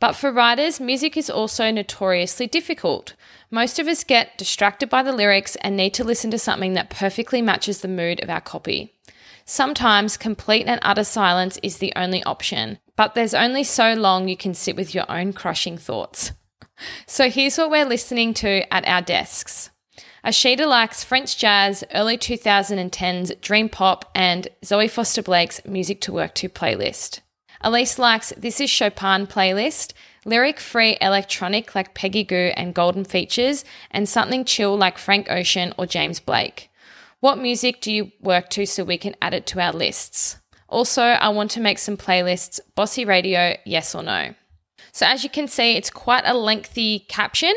But 0.00 0.14
for 0.14 0.32
writers, 0.32 0.80
music 0.80 1.16
is 1.16 1.28
also 1.28 1.70
notoriously 1.70 2.46
difficult. 2.46 3.14
Most 3.50 3.78
of 3.78 3.86
us 3.86 4.04
get 4.04 4.36
distracted 4.36 4.88
by 4.88 5.02
the 5.02 5.12
lyrics 5.12 5.56
and 5.56 5.76
need 5.76 5.94
to 5.94 6.04
listen 6.04 6.30
to 6.32 6.38
something 6.38 6.74
that 6.74 6.90
perfectly 6.90 7.40
matches 7.40 7.80
the 7.80 7.88
mood 7.88 8.22
of 8.22 8.30
our 8.30 8.40
copy. 8.40 8.92
Sometimes 9.44 10.16
complete 10.16 10.66
and 10.66 10.80
utter 10.82 11.04
silence 11.04 11.56
is 11.62 11.78
the 11.78 11.92
only 11.94 12.22
option, 12.24 12.78
but 12.96 13.14
there's 13.14 13.34
only 13.34 13.62
so 13.62 13.94
long 13.94 14.26
you 14.26 14.36
can 14.36 14.54
sit 14.54 14.74
with 14.74 14.94
your 14.94 15.08
own 15.08 15.32
crushing 15.32 15.78
thoughts. 15.78 16.32
So 17.06 17.30
here's 17.30 17.56
what 17.56 17.70
we're 17.70 17.86
listening 17.86 18.34
to 18.34 18.70
at 18.70 18.86
our 18.86 19.00
desks. 19.00 19.70
Ashita 20.22 20.66
likes 20.66 21.02
French 21.02 21.38
jazz, 21.38 21.82
early 21.94 22.18
2010s 22.18 23.40
dream 23.40 23.70
pop, 23.70 24.10
and 24.14 24.46
Zoe 24.62 24.86
Foster 24.86 25.22
Blake's 25.22 25.64
Music 25.64 26.02
to 26.02 26.12
Work 26.12 26.34
to 26.34 26.50
playlist. 26.50 27.20
Alyce 27.62 27.98
likes 27.98 28.34
This 28.36 28.60
is 28.60 28.68
Chopin 28.68 29.26
playlist, 29.26 29.94
lyric 30.26 30.60
free 30.60 30.98
electronic 31.00 31.74
like 31.74 31.94
Peggy 31.94 32.24
Gou 32.24 32.52
and 32.56 32.74
Golden 32.74 33.04
Features, 33.04 33.64
and 33.90 34.08
something 34.08 34.44
chill 34.44 34.76
like 34.76 34.98
Frank 34.98 35.30
Ocean 35.30 35.72
or 35.78 35.86
James 35.86 36.20
Blake. 36.20 36.68
What 37.20 37.38
music 37.38 37.80
do 37.80 37.90
you 37.90 38.12
work 38.20 38.50
to 38.50 38.66
so 38.66 38.84
we 38.84 38.98
can 38.98 39.16
add 39.22 39.32
it 39.32 39.46
to 39.46 39.60
our 39.60 39.72
lists? 39.72 40.38
Also, 40.68 41.02
I 41.02 41.28
want 41.30 41.52
to 41.52 41.60
make 41.60 41.78
some 41.78 41.96
playlists 41.96 42.60
Bossy 42.74 43.04
Radio, 43.04 43.56
yes 43.64 43.94
or 43.94 44.02
no. 44.02 44.34
So, 44.92 45.06
as 45.06 45.22
you 45.24 45.30
can 45.30 45.48
see, 45.48 45.76
it's 45.76 45.90
quite 45.90 46.24
a 46.26 46.34
lengthy 46.34 47.00
caption, 47.00 47.54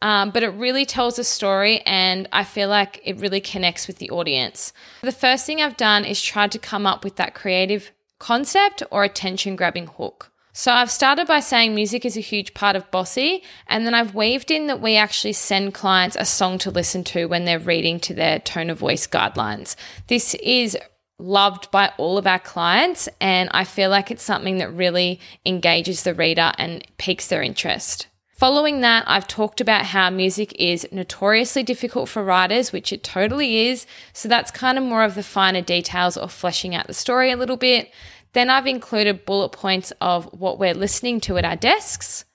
um, 0.00 0.30
but 0.30 0.42
it 0.42 0.50
really 0.50 0.86
tells 0.86 1.18
a 1.18 1.24
story 1.24 1.80
and 1.80 2.28
I 2.32 2.44
feel 2.44 2.68
like 2.68 3.00
it 3.04 3.18
really 3.18 3.40
connects 3.40 3.86
with 3.86 3.98
the 3.98 4.10
audience. 4.10 4.72
The 5.02 5.12
first 5.12 5.44
thing 5.44 5.60
I've 5.60 5.76
done 5.76 6.04
is 6.04 6.22
tried 6.22 6.52
to 6.52 6.58
come 6.58 6.86
up 6.86 7.02
with 7.02 7.16
that 7.16 7.34
creative 7.34 7.90
concept 8.18 8.82
or 8.90 9.04
attention 9.04 9.56
grabbing 9.56 9.88
hook. 9.88 10.30
So 10.56 10.72
I've 10.72 10.90
started 10.90 11.26
by 11.26 11.40
saying 11.40 11.74
music 11.74 12.06
is 12.06 12.16
a 12.16 12.20
huge 12.20 12.54
part 12.54 12.76
of 12.76 12.90
Bossy, 12.90 13.42
and 13.66 13.84
then 13.84 13.92
I've 13.92 14.14
weaved 14.14 14.50
in 14.50 14.68
that 14.68 14.80
we 14.80 14.96
actually 14.96 15.34
send 15.34 15.74
clients 15.74 16.16
a 16.18 16.24
song 16.24 16.56
to 16.60 16.70
listen 16.70 17.04
to 17.04 17.26
when 17.26 17.44
they're 17.44 17.58
reading 17.58 18.00
to 18.00 18.14
their 18.14 18.38
tone 18.38 18.70
of 18.70 18.78
voice 18.78 19.06
guidelines. 19.06 19.76
This 20.06 20.34
is 20.36 20.74
loved 21.18 21.70
by 21.70 21.92
all 21.98 22.16
of 22.16 22.26
our 22.26 22.38
clients, 22.38 23.06
and 23.20 23.50
I 23.52 23.64
feel 23.64 23.90
like 23.90 24.10
it's 24.10 24.22
something 24.22 24.56
that 24.56 24.72
really 24.72 25.20
engages 25.44 26.04
the 26.04 26.14
reader 26.14 26.52
and 26.56 26.82
piques 26.96 27.28
their 27.28 27.42
interest. 27.42 28.06
Following 28.36 28.80
that, 28.80 29.04
I've 29.06 29.26
talked 29.26 29.60
about 29.62 29.84
how 29.84 30.08
music 30.08 30.54
is 30.58 30.86
notoriously 30.90 31.62
difficult 31.64 32.08
for 32.08 32.22
writers, 32.22 32.72
which 32.72 32.92
it 32.92 33.02
totally 33.02 33.68
is. 33.68 33.86
So 34.12 34.28
that's 34.28 34.50
kind 34.50 34.76
of 34.76 34.84
more 34.84 35.04
of 35.04 35.14
the 35.14 35.22
finer 35.22 35.62
details 35.62 36.18
or 36.18 36.28
fleshing 36.28 36.74
out 36.74 36.86
the 36.86 36.92
story 36.92 37.30
a 37.30 37.36
little 37.36 37.56
bit. 37.56 37.90
Then 38.36 38.50
I've 38.50 38.66
included 38.66 39.24
bullet 39.24 39.48
points 39.48 39.94
of 39.98 40.26
what 40.26 40.58
we're 40.58 40.74
listening 40.74 41.20
to 41.20 41.38
at 41.38 41.46
our 41.46 41.56
desks. 41.56 42.26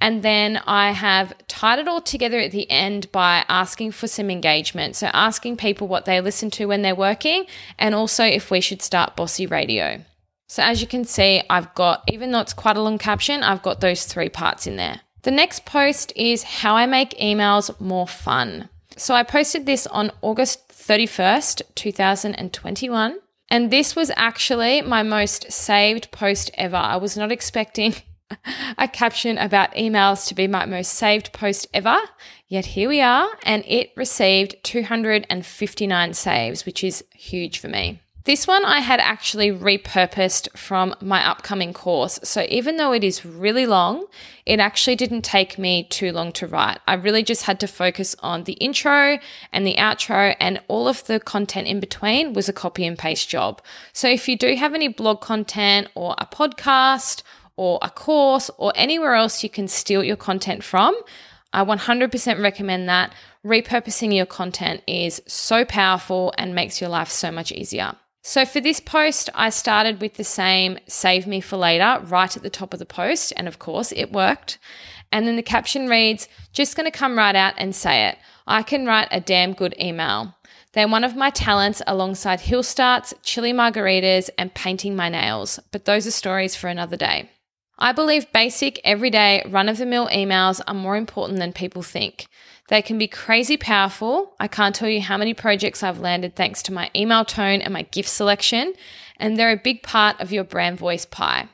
And 0.00 0.22
then 0.22 0.58
I 0.68 0.92
have 0.92 1.34
tied 1.48 1.80
it 1.80 1.88
all 1.88 2.00
together 2.00 2.38
at 2.38 2.52
the 2.52 2.70
end 2.70 3.10
by 3.10 3.44
asking 3.48 3.90
for 3.90 4.06
some 4.06 4.30
engagement. 4.30 4.94
So, 4.94 5.08
asking 5.12 5.56
people 5.56 5.88
what 5.88 6.04
they 6.04 6.20
listen 6.20 6.52
to 6.52 6.66
when 6.66 6.82
they're 6.82 6.94
working 6.94 7.46
and 7.76 7.92
also 7.92 8.22
if 8.22 8.52
we 8.52 8.60
should 8.60 8.82
start 8.82 9.16
Bossy 9.16 9.46
Radio. 9.46 10.04
So, 10.46 10.62
as 10.62 10.80
you 10.80 10.86
can 10.86 11.04
see, 11.04 11.42
I've 11.50 11.74
got, 11.74 12.04
even 12.06 12.30
though 12.30 12.38
it's 12.38 12.52
quite 12.52 12.76
a 12.76 12.80
long 12.80 12.96
caption, 12.96 13.42
I've 13.42 13.62
got 13.62 13.80
those 13.80 14.04
three 14.04 14.28
parts 14.28 14.68
in 14.68 14.76
there. 14.76 15.00
The 15.22 15.32
next 15.32 15.66
post 15.66 16.12
is 16.14 16.44
how 16.44 16.76
I 16.76 16.86
make 16.86 17.18
emails 17.18 17.80
more 17.80 18.06
fun. 18.06 18.68
So 18.96 19.12
I 19.12 19.24
posted 19.24 19.66
this 19.66 19.88
on 19.88 20.12
August 20.22 20.68
31st, 20.68 21.62
2021. 21.74 23.18
And 23.50 23.70
this 23.70 23.96
was 23.96 24.10
actually 24.16 24.82
my 24.82 25.02
most 25.02 25.50
saved 25.50 26.10
post 26.10 26.50
ever. 26.54 26.76
I 26.76 26.96
was 26.96 27.16
not 27.16 27.32
expecting 27.32 27.94
a 28.78 28.88
caption 28.88 29.38
about 29.38 29.72
emails 29.74 30.28
to 30.28 30.34
be 30.34 30.46
my 30.46 30.66
most 30.66 30.92
saved 30.92 31.32
post 31.32 31.66
ever. 31.72 31.96
Yet 32.46 32.66
here 32.66 32.88
we 32.88 33.00
are, 33.00 33.28
and 33.44 33.64
it 33.66 33.90
received 33.96 34.56
259 34.64 36.14
saves, 36.14 36.66
which 36.66 36.84
is 36.84 37.04
huge 37.12 37.58
for 37.58 37.68
me. 37.68 38.00
This 38.28 38.46
one 38.46 38.62
I 38.62 38.80
had 38.80 39.00
actually 39.00 39.50
repurposed 39.50 40.54
from 40.54 40.94
my 41.00 41.26
upcoming 41.26 41.72
course. 41.72 42.20
So 42.22 42.44
even 42.50 42.76
though 42.76 42.92
it 42.92 43.02
is 43.02 43.24
really 43.24 43.64
long, 43.64 44.04
it 44.44 44.60
actually 44.60 44.96
didn't 44.96 45.22
take 45.22 45.58
me 45.58 45.84
too 45.84 46.12
long 46.12 46.32
to 46.32 46.46
write. 46.46 46.78
I 46.86 46.92
really 46.92 47.22
just 47.22 47.44
had 47.44 47.58
to 47.60 47.66
focus 47.66 48.14
on 48.18 48.44
the 48.44 48.52
intro 48.52 49.18
and 49.50 49.66
the 49.66 49.76
outro, 49.76 50.36
and 50.40 50.60
all 50.68 50.88
of 50.88 51.06
the 51.06 51.20
content 51.20 51.68
in 51.68 51.80
between 51.80 52.34
was 52.34 52.50
a 52.50 52.52
copy 52.52 52.84
and 52.84 52.98
paste 52.98 53.30
job. 53.30 53.62
So 53.94 54.08
if 54.08 54.28
you 54.28 54.36
do 54.36 54.56
have 54.56 54.74
any 54.74 54.88
blog 54.88 55.22
content 55.22 55.88
or 55.94 56.14
a 56.18 56.26
podcast 56.26 57.22
or 57.56 57.78
a 57.80 57.88
course 57.88 58.50
or 58.58 58.74
anywhere 58.76 59.14
else 59.14 59.42
you 59.42 59.48
can 59.48 59.68
steal 59.68 60.04
your 60.04 60.16
content 60.16 60.62
from, 60.62 60.94
I 61.54 61.64
100% 61.64 62.42
recommend 62.42 62.90
that. 62.90 63.14
Repurposing 63.42 64.14
your 64.14 64.26
content 64.26 64.82
is 64.86 65.22
so 65.26 65.64
powerful 65.64 66.34
and 66.36 66.54
makes 66.54 66.78
your 66.78 66.90
life 66.90 67.08
so 67.08 67.32
much 67.32 67.52
easier. 67.52 67.94
So 68.28 68.44
for 68.44 68.60
this 68.60 68.78
post, 68.78 69.30
I 69.34 69.48
started 69.48 70.02
with 70.02 70.16
the 70.16 70.22
same 70.22 70.78
save 70.86 71.26
me 71.26 71.40
for 71.40 71.56
later 71.56 71.98
right 72.04 72.36
at 72.36 72.42
the 72.42 72.50
top 72.50 72.74
of 72.74 72.78
the 72.78 72.84
post. 72.84 73.32
And 73.38 73.48
of 73.48 73.58
course, 73.58 73.90
it 73.92 74.12
worked. 74.12 74.58
And 75.10 75.26
then 75.26 75.36
the 75.36 75.42
caption 75.42 75.88
reads, 75.88 76.28
just 76.52 76.76
going 76.76 76.84
to 76.84 76.90
come 76.98 77.16
right 77.16 77.34
out 77.34 77.54
and 77.56 77.74
say 77.74 78.06
it. 78.06 78.18
I 78.46 78.62
can 78.62 78.84
write 78.84 79.08
a 79.10 79.18
damn 79.18 79.54
good 79.54 79.74
email. 79.80 80.34
They're 80.74 80.86
one 80.86 81.04
of 81.04 81.16
my 81.16 81.30
talents 81.30 81.80
alongside 81.86 82.40
hill 82.40 82.62
starts, 82.62 83.14
chili 83.22 83.54
margaritas, 83.54 84.28
and 84.36 84.52
painting 84.52 84.94
my 84.94 85.08
nails. 85.08 85.58
But 85.72 85.86
those 85.86 86.06
are 86.06 86.10
stories 86.10 86.54
for 86.54 86.68
another 86.68 86.98
day. 86.98 87.30
I 87.78 87.92
believe 87.92 88.30
basic, 88.34 88.78
everyday, 88.84 89.42
run 89.48 89.70
of 89.70 89.78
the 89.78 89.86
mill 89.86 90.08
emails 90.08 90.60
are 90.66 90.74
more 90.74 90.96
important 90.96 91.38
than 91.38 91.54
people 91.54 91.80
think. 91.80 92.26
They 92.68 92.82
can 92.82 92.98
be 92.98 93.08
crazy 93.08 93.56
powerful. 93.56 94.34
I 94.38 94.46
can't 94.46 94.74
tell 94.74 94.88
you 94.88 95.00
how 95.00 95.16
many 95.16 95.34
projects 95.34 95.82
I've 95.82 96.00
landed 96.00 96.36
thanks 96.36 96.62
to 96.64 96.72
my 96.72 96.90
email 96.94 97.24
tone 97.24 97.62
and 97.62 97.72
my 97.72 97.82
gift 97.82 98.10
selection, 98.10 98.74
and 99.16 99.36
they're 99.36 99.52
a 99.52 99.56
big 99.56 99.82
part 99.82 100.20
of 100.20 100.32
your 100.32 100.44
brand 100.44 100.78
voice 100.78 101.06
pie. 101.06 101.48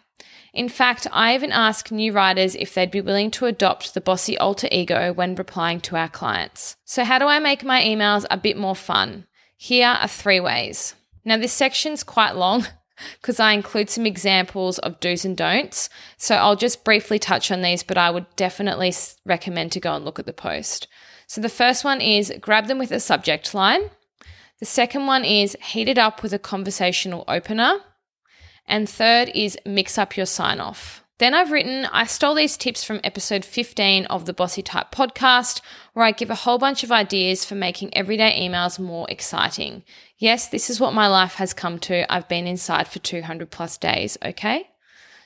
In 0.52 0.68
fact, 0.68 1.06
I 1.12 1.34
even 1.34 1.50
ask 1.50 1.90
new 1.90 2.12
writers 2.12 2.54
if 2.54 2.74
they'd 2.74 2.90
be 2.90 3.00
willing 3.00 3.30
to 3.32 3.46
adopt 3.46 3.94
the 3.94 4.00
bossy 4.00 4.38
alter 4.38 4.68
ego 4.70 5.12
when 5.12 5.34
replying 5.34 5.80
to 5.82 5.96
our 5.96 6.08
clients. 6.08 6.76
So, 6.84 7.04
how 7.04 7.18
do 7.18 7.26
I 7.26 7.40
make 7.40 7.64
my 7.64 7.82
emails 7.82 8.24
a 8.30 8.36
bit 8.36 8.56
more 8.56 8.76
fun? 8.76 9.26
Here 9.56 9.88
are 9.88 10.08
three 10.08 10.40
ways. 10.40 10.94
Now, 11.24 11.38
this 11.38 11.52
section's 11.52 12.04
quite 12.04 12.36
long, 12.36 12.66
because 13.20 13.40
I 13.40 13.52
include 13.52 13.90
some 13.90 14.06
examples 14.06 14.78
of 14.78 15.00
do's 15.00 15.24
and 15.24 15.36
don'ts. 15.36 15.88
So 16.16 16.36
I'll 16.36 16.56
just 16.56 16.84
briefly 16.84 17.18
touch 17.18 17.50
on 17.50 17.62
these, 17.62 17.82
but 17.82 17.98
I 17.98 18.10
would 18.10 18.26
definitely 18.36 18.92
recommend 19.24 19.72
to 19.72 19.80
go 19.80 19.94
and 19.94 20.04
look 20.04 20.18
at 20.18 20.26
the 20.26 20.32
post. 20.32 20.88
So 21.26 21.40
the 21.40 21.48
first 21.48 21.84
one 21.84 22.00
is 22.00 22.32
grab 22.40 22.66
them 22.66 22.78
with 22.78 22.92
a 22.92 23.00
subject 23.00 23.54
line. 23.54 23.90
The 24.60 24.66
second 24.66 25.06
one 25.06 25.24
is 25.24 25.56
heat 25.62 25.88
it 25.88 25.98
up 25.98 26.22
with 26.22 26.32
a 26.32 26.38
conversational 26.38 27.24
opener. 27.28 27.80
And 28.66 28.88
third 28.88 29.30
is 29.34 29.58
mix 29.66 29.98
up 29.98 30.16
your 30.16 30.26
sign 30.26 30.60
off. 30.60 31.03
Then 31.18 31.32
I've 31.32 31.52
written, 31.52 31.84
I 31.86 32.06
stole 32.06 32.34
these 32.34 32.56
tips 32.56 32.82
from 32.82 33.00
episode 33.04 33.44
15 33.44 34.06
of 34.06 34.26
the 34.26 34.32
Bossy 34.32 34.62
Type 34.62 34.90
podcast, 34.90 35.60
where 35.92 36.04
I 36.04 36.10
give 36.10 36.28
a 36.28 36.34
whole 36.34 36.58
bunch 36.58 36.82
of 36.82 36.90
ideas 36.90 37.44
for 37.44 37.54
making 37.54 37.96
everyday 37.96 38.36
emails 38.40 38.80
more 38.80 39.08
exciting. 39.08 39.84
Yes, 40.18 40.48
this 40.48 40.68
is 40.68 40.80
what 40.80 40.92
my 40.92 41.06
life 41.06 41.34
has 41.34 41.54
come 41.54 41.78
to. 41.80 42.12
I've 42.12 42.28
been 42.28 42.48
inside 42.48 42.88
for 42.88 42.98
200 42.98 43.48
plus 43.50 43.78
days, 43.78 44.18
okay? 44.24 44.70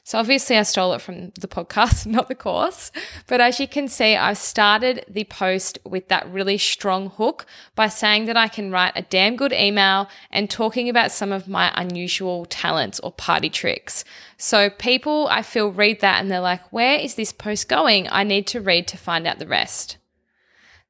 So 0.09 0.19
obviously, 0.19 0.57
I 0.57 0.62
stole 0.62 0.95
it 0.95 1.03
from 1.03 1.33
the 1.38 1.47
podcast, 1.47 2.07
not 2.07 2.29
the 2.29 2.35
course. 2.35 2.91
But 3.27 3.43
as 3.43 3.61
you 3.61 3.69
can 3.69 3.88
see, 3.88 4.17
I've 4.17 4.38
started 4.38 5.05
the 5.07 5.25
post 5.25 5.79
with 5.85 6.09
that 6.09 6.27
really 6.33 6.57
strong 6.57 7.11
hook 7.11 7.45
by 7.75 7.88
saying 7.88 8.25
that 8.25 8.35
I 8.35 8.49
can 8.49 8.71
write 8.71 8.95
a 8.97 9.03
damn 9.03 9.37
good 9.37 9.53
email 9.53 10.09
and 10.31 10.49
talking 10.49 10.88
about 10.88 11.12
some 11.12 11.31
of 11.31 11.47
my 11.47 11.73
unusual 11.75 12.47
talents 12.47 12.99
or 13.00 13.12
party 13.12 13.50
tricks. 13.50 14.03
So 14.38 14.71
people, 14.71 15.29
I 15.29 15.43
feel, 15.43 15.71
read 15.71 16.00
that 16.00 16.23
and 16.23 16.31
they're 16.31 16.41
like, 16.41 16.73
where 16.73 16.99
is 16.99 17.17
this 17.17 17.31
post 17.31 17.69
going? 17.69 18.09
I 18.11 18.25
need 18.25 18.47
to 18.47 18.62
read 18.62 18.88
to 18.88 18.97
find 18.97 19.27
out 19.27 19.38
the 19.38 19.47
rest. 19.47 19.99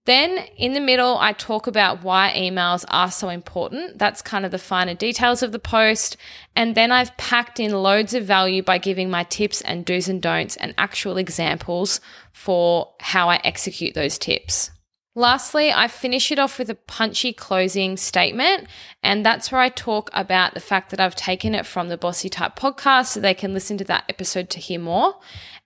Then 0.08 0.38
in 0.56 0.72
the 0.72 0.80
middle, 0.80 1.18
I 1.18 1.34
talk 1.34 1.66
about 1.66 2.02
why 2.02 2.32
emails 2.34 2.82
are 2.88 3.10
so 3.10 3.28
important. 3.28 3.98
That's 3.98 4.22
kind 4.22 4.46
of 4.46 4.50
the 4.50 4.58
finer 4.58 4.94
details 4.94 5.42
of 5.42 5.52
the 5.52 5.58
post. 5.58 6.16
And 6.56 6.74
then 6.74 6.90
I've 6.90 7.14
packed 7.18 7.60
in 7.60 7.72
loads 7.72 8.14
of 8.14 8.24
value 8.24 8.62
by 8.62 8.78
giving 8.78 9.10
my 9.10 9.24
tips 9.24 9.60
and 9.60 9.84
do's 9.84 10.08
and 10.08 10.22
don'ts 10.22 10.56
and 10.56 10.72
actual 10.78 11.18
examples 11.18 12.00
for 12.32 12.94
how 13.00 13.28
I 13.28 13.38
execute 13.44 13.92
those 13.92 14.16
tips. 14.16 14.70
Lastly, 15.14 15.72
I 15.72 15.88
finish 15.88 16.30
it 16.30 16.38
off 16.38 16.58
with 16.58 16.70
a 16.70 16.74
punchy 16.74 17.32
closing 17.32 17.96
statement, 17.96 18.68
and 19.02 19.26
that's 19.26 19.50
where 19.50 19.60
I 19.60 19.68
talk 19.68 20.10
about 20.12 20.54
the 20.54 20.60
fact 20.60 20.90
that 20.90 21.00
I've 21.00 21.16
taken 21.16 21.54
it 21.54 21.66
from 21.66 21.88
the 21.88 21.96
Bossy 21.96 22.28
Type 22.28 22.56
podcast 22.56 23.06
so 23.06 23.20
they 23.20 23.34
can 23.34 23.52
listen 23.52 23.76
to 23.78 23.84
that 23.84 24.04
episode 24.08 24.48
to 24.50 24.60
hear 24.60 24.78
more. 24.78 25.16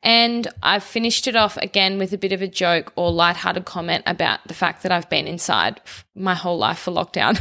And 0.03 0.49
I've 0.63 0.83
finished 0.83 1.29
it 1.29 1.37
off 1.37 1.57
again 1.59 1.99
with 1.99 2.13
a 2.13 2.19
bit 2.19 2.33
of 2.33 2.43
a 2.43 2.49
joke 2.49 2.93
or 2.97 3.13
lighthearted 3.13 3.65
comment 3.65 4.05
about 4.07 4.41
the 4.49 4.55
fact 4.55 4.83
that 4.83 4.91
I've 4.91 5.11
been 5.11 5.29
inside 5.29 5.81
my 6.15 6.35
whole 6.35 6.59
life 6.59 6.79
for 6.79 6.91
lockdown. 6.91 7.41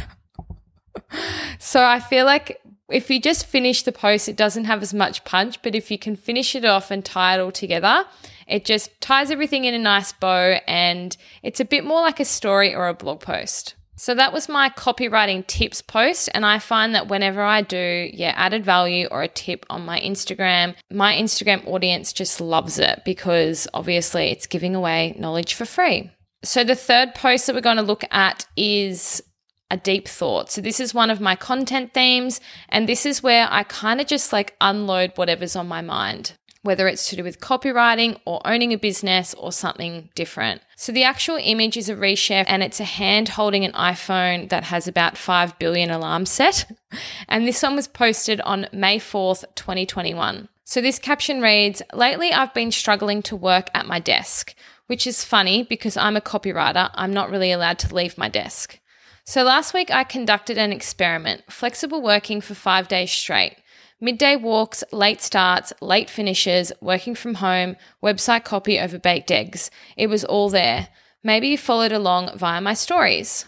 so 1.58 1.82
I 1.82 1.98
feel 1.98 2.24
like 2.24 2.60
if 2.88 3.10
you 3.10 3.20
just 3.20 3.46
finish 3.46 3.82
the 3.82 3.92
post, 3.92 4.28
it 4.28 4.36
doesn't 4.36 4.64
have 4.64 4.82
as 4.82 4.94
much 4.94 5.24
punch, 5.24 5.60
but 5.62 5.74
if 5.74 5.90
you 5.90 5.98
can 5.98 6.14
finish 6.14 6.54
it 6.54 6.64
off 6.64 6.90
and 6.90 7.04
tie 7.04 7.36
it 7.36 7.40
all 7.40 7.50
together, 7.50 8.04
it 8.52 8.66
just 8.66 8.90
ties 9.00 9.30
everything 9.30 9.64
in 9.64 9.72
a 9.72 9.78
nice 9.78 10.12
bow 10.12 10.58
and 10.68 11.16
it's 11.42 11.58
a 11.58 11.64
bit 11.64 11.86
more 11.86 12.02
like 12.02 12.20
a 12.20 12.24
story 12.24 12.74
or 12.74 12.86
a 12.86 12.94
blog 12.94 13.20
post. 13.20 13.74
So 13.96 14.14
that 14.14 14.32
was 14.32 14.46
my 14.46 14.68
copywriting 14.68 15.46
tips 15.46 15.80
post. 15.80 16.28
And 16.34 16.44
I 16.44 16.58
find 16.58 16.94
that 16.94 17.08
whenever 17.08 17.42
I 17.42 17.62
do, 17.62 18.10
yeah, 18.12 18.34
added 18.36 18.62
value 18.62 19.08
or 19.10 19.22
a 19.22 19.28
tip 19.28 19.64
on 19.70 19.86
my 19.86 19.98
Instagram, 20.00 20.74
my 20.90 21.14
Instagram 21.14 21.66
audience 21.66 22.12
just 22.12 22.42
loves 22.42 22.78
it 22.78 23.02
because 23.06 23.66
obviously 23.72 24.30
it's 24.30 24.46
giving 24.46 24.74
away 24.74 25.16
knowledge 25.18 25.54
for 25.54 25.64
free. 25.64 26.10
So 26.44 26.62
the 26.62 26.74
third 26.74 27.14
post 27.14 27.46
that 27.46 27.54
we're 27.54 27.62
going 27.62 27.78
to 27.78 27.82
look 27.82 28.04
at 28.10 28.46
is 28.54 29.22
a 29.70 29.78
deep 29.78 30.06
thought. 30.06 30.50
So 30.50 30.60
this 30.60 30.78
is 30.78 30.92
one 30.92 31.08
of 31.08 31.22
my 31.22 31.36
content 31.36 31.94
themes. 31.94 32.38
And 32.68 32.86
this 32.86 33.06
is 33.06 33.22
where 33.22 33.48
I 33.50 33.62
kind 33.62 33.98
of 33.98 34.06
just 34.06 34.30
like 34.30 34.54
unload 34.60 35.12
whatever's 35.14 35.56
on 35.56 35.68
my 35.68 35.80
mind 35.80 36.34
whether 36.62 36.86
it's 36.86 37.10
to 37.10 37.16
do 37.16 37.24
with 37.24 37.40
copywriting 37.40 38.18
or 38.24 38.40
owning 38.44 38.72
a 38.72 38.78
business 38.78 39.34
or 39.34 39.52
something 39.52 40.08
different. 40.14 40.62
So 40.76 40.92
the 40.92 41.04
actual 41.04 41.38
image 41.40 41.76
is 41.76 41.88
a 41.88 41.96
reshare 41.96 42.44
and 42.46 42.62
it's 42.62 42.80
a 42.80 42.84
hand 42.84 43.30
holding 43.30 43.64
an 43.64 43.72
iPhone 43.72 44.48
that 44.48 44.64
has 44.64 44.86
about 44.86 45.18
5 45.18 45.58
billion 45.58 45.90
alarms 45.90 46.30
set. 46.30 46.70
And 47.26 47.48
this 47.48 47.62
one 47.62 47.74
was 47.74 47.88
posted 47.88 48.42
on 48.42 48.66
May 48.70 48.98
4th, 48.98 49.44
2021. 49.54 50.48
So 50.64 50.82
this 50.82 50.98
caption 50.98 51.40
reads, 51.40 51.80
Lately 51.94 52.32
I've 52.32 52.52
been 52.52 52.70
struggling 52.70 53.22
to 53.22 53.36
work 53.36 53.70
at 53.74 53.86
my 53.86 53.98
desk, 53.98 54.54
which 54.88 55.06
is 55.06 55.24
funny 55.24 55.62
because 55.62 55.96
I'm 55.96 56.16
a 56.16 56.20
copywriter. 56.20 56.90
I'm 56.94 57.14
not 57.14 57.30
really 57.30 57.50
allowed 57.50 57.78
to 57.80 57.94
leave 57.94 58.18
my 58.18 58.28
desk. 58.28 58.78
So 59.24 59.42
last 59.42 59.72
week 59.72 59.90
I 59.90 60.04
conducted 60.04 60.58
an 60.58 60.72
experiment, 60.72 61.50
flexible 61.50 62.02
working 62.02 62.40
for 62.40 62.54
five 62.54 62.88
days 62.88 63.10
straight. 63.10 63.56
Midday 64.04 64.34
walks, 64.34 64.82
late 64.90 65.22
starts, 65.22 65.72
late 65.80 66.10
finishes, 66.10 66.72
working 66.80 67.14
from 67.14 67.34
home, 67.34 67.76
website 68.02 68.42
copy 68.42 68.80
over 68.80 68.98
baked 68.98 69.30
eggs. 69.30 69.70
It 69.96 70.08
was 70.08 70.24
all 70.24 70.50
there. 70.50 70.88
Maybe 71.22 71.46
you 71.46 71.56
followed 71.56 71.92
along 71.92 72.36
via 72.36 72.60
my 72.60 72.74
stories. 72.74 73.46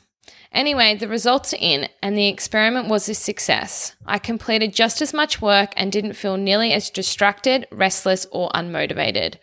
Anyway, 0.52 0.94
the 0.94 1.08
results 1.08 1.52
are 1.52 1.58
in, 1.58 1.88
and 2.00 2.16
the 2.16 2.28
experiment 2.28 2.86
was 2.86 3.08
a 3.08 3.14
success. 3.14 3.96
I 4.06 4.20
completed 4.20 4.72
just 4.72 5.02
as 5.02 5.12
much 5.12 5.42
work 5.42 5.72
and 5.76 5.90
didn't 5.90 6.12
feel 6.12 6.36
nearly 6.36 6.72
as 6.72 6.88
distracted, 6.88 7.66
restless, 7.72 8.24
or 8.30 8.48
unmotivated. 8.50 9.38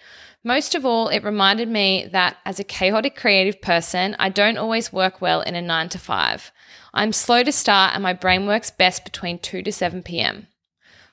Most 0.46 0.76
of 0.76 0.86
all, 0.86 1.10
it 1.10 1.26
reminded 1.26 1.68
me 1.68 2.08
that 2.14 2.38
as 2.46 2.58
a 2.58 2.64
chaotic 2.64 3.18
creative 3.18 3.62
person, 3.62 4.16
I 4.18 4.30
don't 4.30 4.58
always 4.58 4.94
work 4.94 5.20
well 5.20 5.42
in 5.42 5.56
a 5.56 5.62
9 5.62 5.90
to 5.90 6.00
5. 6.00 6.54
I'm 6.94 7.12
slow 7.12 7.44
to 7.44 7.52
start 7.52 7.96
and 7.96 8.02
my 8.02 8.14
brain 8.14 8.48
works 8.48 8.72
best 8.72 9.04
between 9.04 9.40
2 9.40 9.62
to 9.64 9.74
7 9.74 10.04
p.m. 10.04 10.48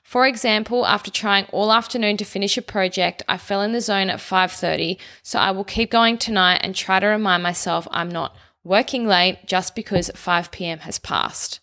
For 0.09 0.25
example, 0.25 0.87
after 0.87 1.11
trying 1.11 1.45
all 1.51 1.71
afternoon 1.71 2.17
to 2.17 2.25
finish 2.25 2.57
a 2.57 2.63
project, 2.63 3.21
I 3.29 3.37
fell 3.37 3.61
in 3.61 3.73
the 3.73 3.79
zone 3.79 4.09
at 4.09 4.17
5:30, 4.19 4.97
so 5.21 5.37
I 5.37 5.51
will 5.51 5.63
keep 5.63 5.91
going 5.91 6.17
tonight 6.17 6.61
and 6.63 6.73
try 6.73 6.99
to 6.99 7.05
remind 7.05 7.43
myself 7.43 7.87
I'm 7.91 8.09
not 8.09 8.35
working 8.63 9.05
late 9.05 9.45
just 9.45 9.75
because 9.75 10.09
5 10.15 10.49
p.m. 10.49 10.79
has 10.79 10.97
passed. 10.97 11.59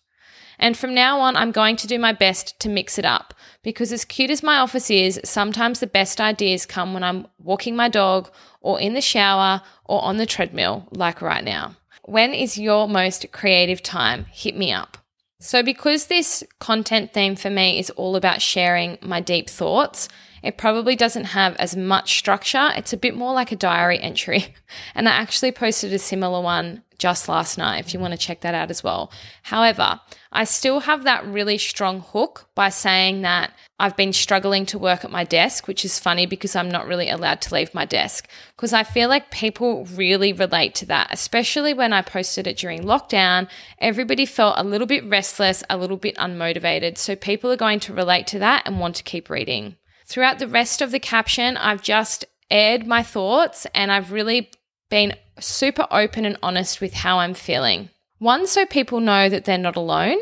And 0.57 0.77
from 0.77 0.93
now 0.93 1.19
on, 1.19 1.35
I'm 1.35 1.51
going 1.51 1.75
to 1.75 1.87
do 1.87 1.99
my 1.99 2.13
best 2.13 2.57
to 2.61 2.69
mix 2.69 2.97
it 2.97 3.03
up 3.03 3.33
because, 3.63 3.91
as 3.91 4.05
cute 4.05 4.31
as 4.31 4.41
my 4.41 4.59
office 4.59 4.89
is, 4.89 5.19
sometimes 5.25 5.81
the 5.81 5.85
best 5.85 6.21
ideas 6.21 6.65
come 6.65 6.93
when 6.93 7.03
I'm 7.03 7.27
walking 7.37 7.75
my 7.75 7.89
dog 7.89 8.31
or 8.61 8.79
in 8.79 8.93
the 8.93 9.01
shower 9.01 9.61
or 9.83 10.01
on 10.05 10.15
the 10.15 10.25
treadmill, 10.25 10.87
like 10.91 11.21
right 11.21 11.43
now. 11.43 11.75
When 12.05 12.33
is 12.33 12.57
your 12.57 12.87
most 12.87 13.29
creative 13.33 13.83
time? 13.83 14.27
Hit 14.31 14.55
me 14.55 14.71
up. 14.71 14.97
So, 15.39 15.61
because 15.61 16.07
this 16.07 16.43
content 16.59 17.13
theme 17.13 17.35
for 17.35 17.49
me 17.49 17.77
is 17.79 17.91
all 17.91 18.15
about 18.15 18.41
sharing 18.41 18.97
my 19.01 19.21
deep 19.21 19.49
thoughts, 19.49 20.09
it 20.41 20.57
probably 20.57 20.95
doesn't 20.95 21.25
have 21.25 21.55
as 21.57 21.75
much 21.75 22.17
structure. 22.17 22.69
It's 22.75 22.93
a 22.93 22.97
bit 22.97 23.15
more 23.15 23.33
like 23.33 23.51
a 23.51 23.55
diary 23.55 23.99
entry. 23.99 24.53
And 24.95 25.07
I 25.07 25.11
actually 25.11 25.51
posted 25.51 25.93
a 25.93 25.99
similar 25.99 26.41
one 26.41 26.83
just 26.97 27.29
last 27.29 27.57
night 27.57 27.79
if 27.79 27.93
you 27.93 27.99
want 27.99 28.11
to 28.11 28.17
check 28.17 28.41
that 28.41 28.55
out 28.55 28.69
as 28.69 28.83
well. 28.83 29.11
However, 29.43 30.01
I 30.31 30.43
still 30.43 30.81
have 30.81 31.03
that 31.03 31.25
really 31.25 31.57
strong 31.57 32.01
hook 32.01 32.49
by 32.55 32.69
saying 32.69 33.21
that 33.21 33.53
I've 33.79 33.95
been 33.95 34.13
struggling 34.13 34.65
to 34.67 34.79
work 34.79 35.05
at 35.05 35.11
my 35.11 35.23
desk, 35.23 35.67
which 35.67 35.85
is 35.85 35.99
funny 35.99 36.25
because 36.25 36.55
I'm 36.55 36.69
not 36.69 36.87
really 36.87 37.09
allowed 37.09 37.41
to 37.41 37.53
leave 37.53 37.73
my 37.73 37.85
desk. 37.85 38.27
Because 38.55 38.73
I 38.73 38.83
feel 38.83 39.07
like 39.07 39.29
people 39.29 39.85
really 39.85 40.33
relate 40.33 40.73
to 40.75 40.85
that, 40.87 41.09
especially 41.11 41.73
when 41.73 41.93
I 41.93 42.01
posted 42.01 42.47
it 42.47 42.57
during 42.57 42.83
lockdown. 42.83 43.47
Everybody 43.79 44.25
felt 44.25 44.55
a 44.57 44.63
little 44.63 44.87
bit 44.87 45.05
restless, 45.05 45.63
a 45.69 45.77
little 45.77 45.97
bit 45.97 46.15
unmotivated. 46.17 46.97
So 46.97 47.15
people 47.15 47.51
are 47.51 47.57
going 47.57 47.79
to 47.81 47.93
relate 47.93 48.25
to 48.27 48.39
that 48.39 48.63
and 48.65 48.79
want 48.79 48.95
to 48.95 49.03
keep 49.03 49.29
reading. 49.29 49.75
Throughout 50.05 50.39
the 50.39 50.47
rest 50.47 50.81
of 50.81 50.91
the 50.91 50.99
caption, 50.99 51.57
I've 51.57 51.83
just 51.83 52.25
aired 52.49 52.87
my 52.87 53.03
thoughts 53.03 53.67
and 53.75 53.91
I've 53.91 54.11
really 54.11 54.49
been 54.89 55.13
super 55.39 55.87
open 55.91 56.25
and 56.25 56.37
honest 56.41 56.81
with 56.81 56.93
how 56.93 57.19
I'm 57.19 57.33
feeling. 57.33 57.89
One, 58.19 58.47
so 58.47 58.65
people 58.65 58.99
know 58.99 59.29
that 59.29 59.45
they're 59.45 59.57
not 59.57 59.75
alone. 59.75 60.17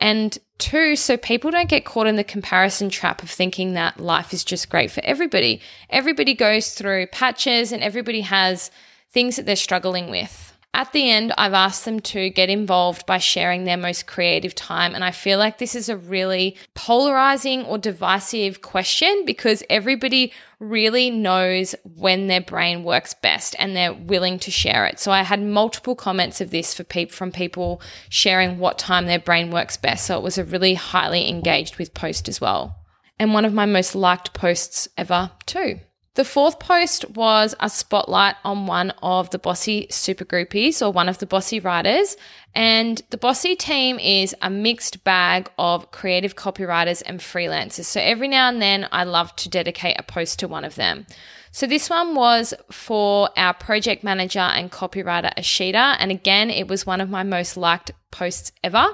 And 0.00 0.36
two, 0.58 0.96
so 0.96 1.16
people 1.16 1.50
don't 1.50 1.68
get 1.68 1.84
caught 1.84 2.06
in 2.06 2.16
the 2.16 2.24
comparison 2.24 2.88
trap 2.88 3.22
of 3.22 3.30
thinking 3.30 3.74
that 3.74 3.98
life 3.98 4.32
is 4.32 4.44
just 4.44 4.68
great 4.68 4.90
for 4.90 5.04
everybody. 5.04 5.60
Everybody 5.90 6.34
goes 6.34 6.74
through 6.74 7.08
patches 7.08 7.72
and 7.72 7.82
everybody 7.82 8.20
has 8.20 8.70
things 9.10 9.36
that 9.36 9.46
they're 9.46 9.56
struggling 9.56 10.10
with. 10.10 10.47
At 10.78 10.92
the 10.92 11.10
end, 11.10 11.34
I've 11.36 11.54
asked 11.54 11.84
them 11.84 11.98
to 12.02 12.30
get 12.30 12.48
involved 12.48 13.04
by 13.04 13.18
sharing 13.18 13.64
their 13.64 13.76
most 13.76 14.06
creative 14.06 14.54
time. 14.54 14.94
And 14.94 15.02
I 15.02 15.10
feel 15.10 15.36
like 15.36 15.58
this 15.58 15.74
is 15.74 15.88
a 15.88 15.96
really 15.96 16.56
polarizing 16.74 17.64
or 17.64 17.78
divisive 17.78 18.62
question 18.62 19.24
because 19.26 19.64
everybody 19.68 20.32
really 20.60 21.10
knows 21.10 21.74
when 21.82 22.28
their 22.28 22.40
brain 22.40 22.84
works 22.84 23.12
best 23.12 23.56
and 23.58 23.74
they're 23.74 23.92
willing 23.92 24.38
to 24.38 24.52
share 24.52 24.86
it. 24.86 25.00
So 25.00 25.10
I 25.10 25.22
had 25.24 25.42
multiple 25.42 25.96
comments 25.96 26.40
of 26.40 26.52
this 26.52 26.74
for 26.74 26.84
people 26.84 27.16
from 27.16 27.32
people 27.32 27.82
sharing 28.08 28.60
what 28.60 28.78
time 28.78 29.06
their 29.06 29.18
brain 29.18 29.50
works 29.50 29.76
best. 29.76 30.06
So 30.06 30.16
it 30.16 30.22
was 30.22 30.38
a 30.38 30.44
really 30.44 30.74
highly 30.74 31.28
engaged 31.28 31.78
with 31.78 31.92
post 31.92 32.28
as 32.28 32.40
well. 32.40 32.76
And 33.18 33.34
one 33.34 33.44
of 33.44 33.52
my 33.52 33.66
most 33.66 33.96
liked 33.96 34.32
posts 34.32 34.86
ever 34.96 35.32
too. 35.44 35.80
The 36.18 36.24
fourth 36.24 36.58
post 36.58 37.08
was 37.10 37.54
a 37.60 37.70
spotlight 37.70 38.34
on 38.42 38.66
one 38.66 38.90
of 39.04 39.30
the 39.30 39.38
Bossy 39.38 39.86
super 39.88 40.24
groupies 40.24 40.84
or 40.84 40.90
one 40.90 41.08
of 41.08 41.18
the 41.18 41.26
Bossy 41.26 41.60
writers. 41.60 42.16
And 42.56 43.00
the 43.10 43.16
Bossy 43.16 43.54
team 43.54 44.00
is 44.00 44.34
a 44.42 44.50
mixed 44.50 45.04
bag 45.04 45.48
of 45.60 45.92
creative 45.92 46.34
copywriters 46.34 47.04
and 47.06 47.20
freelancers. 47.20 47.84
So 47.84 48.00
every 48.00 48.26
now 48.26 48.48
and 48.48 48.60
then 48.60 48.88
I 48.90 49.04
love 49.04 49.36
to 49.36 49.48
dedicate 49.48 49.94
a 49.96 50.02
post 50.02 50.40
to 50.40 50.48
one 50.48 50.64
of 50.64 50.74
them. 50.74 51.06
So 51.52 51.68
this 51.68 51.88
one 51.88 52.16
was 52.16 52.52
for 52.68 53.30
our 53.36 53.54
project 53.54 54.02
manager 54.02 54.40
and 54.40 54.72
copywriter 54.72 55.32
Ashita. 55.36 55.98
And 56.00 56.10
again, 56.10 56.50
it 56.50 56.66
was 56.66 56.84
one 56.84 57.00
of 57.00 57.08
my 57.08 57.22
most 57.22 57.56
liked 57.56 57.92
posts 58.10 58.50
ever. 58.64 58.88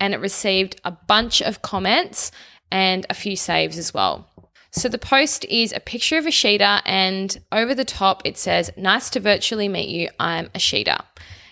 And 0.00 0.14
it 0.14 0.20
received 0.20 0.80
a 0.82 0.92
bunch 0.92 1.42
of 1.42 1.60
comments 1.60 2.32
and 2.70 3.04
a 3.10 3.14
few 3.14 3.36
saves 3.36 3.76
as 3.76 3.92
well. 3.92 4.30
So 4.76 4.88
the 4.88 4.98
post 4.98 5.44
is 5.44 5.72
a 5.72 5.78
picture 5.78 6.18
of 6.18 6.24
Ashita, 6.24 6.82
and 6.84 7.40
over 7.52 7.76
the 7.76 7.84
top 7.84 8.22
it 8.24 8.36
says, 8.36 8.72
Nice 8.76 9.08
to 9.10 9.20
virtually 9.20 9.68
meet 9.68 9.88
you. 9.88 10.08
I'm 10.18 10.48
Ashita. 10.48 11.04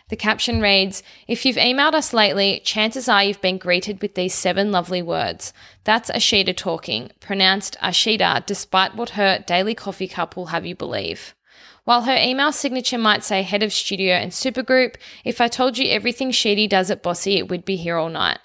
The 0.09 0.17
caption 0.17 0.61
reads 0.61 1.05
If 1.29 1.47
you've 1.47 1.55
emailed 1.55 1.95
us 1.95 2.13
lately, 2.13 2.61
chances 2.65 3.09
are 3.09 3.23
you've 3.23 3.41
been 3.41 3.59
greeted 3.59 4.03
with 4.03 4.17
these 4.17 4.35
seven 4.35 4.73
lovely 4.73 5.03
words. 5.03 5.53
That's 5.85 6.11
Ashita 6.11 6.57
talking, 6.57 7.13
pronounced 7.21 7.77
Ashita, 7.81 8.45
despite 8.45 8.97
what 8.97 9.11
her 9.11 9.39
daily 9.47 9.77
coffee 9.77 10.09
cup 10.09 10.35
will 10.35 10.47
have 10.47 10.67
you 10.67 10.75
believe. 10.75 11.37
While 11.85 12.03
her 12.03 12.17
email 12.17 12.51
signature 12.51 12.99
might 12.99 13.23
say 13.23 13.43
head 13.43 13.63
of 13.63 13.73
studio 13.73 14.17
and 14.17 14.33
supergroup, 14.33 14.97
if 15.25 15.41
I 15.41 15.47
told 15.47 15.79
you 15.79 15.89
everything 15.91 16.33
Sheedy 16.33 16.67
does 16.67 16.91
at 16.91 17.05
Bossy, 17.05 17.39
it 17.39 17.49
would 17.49 17.65
be 17.65 17.77
here 17.77 17.99
all 17.99 18.11
night. 18.11 18.41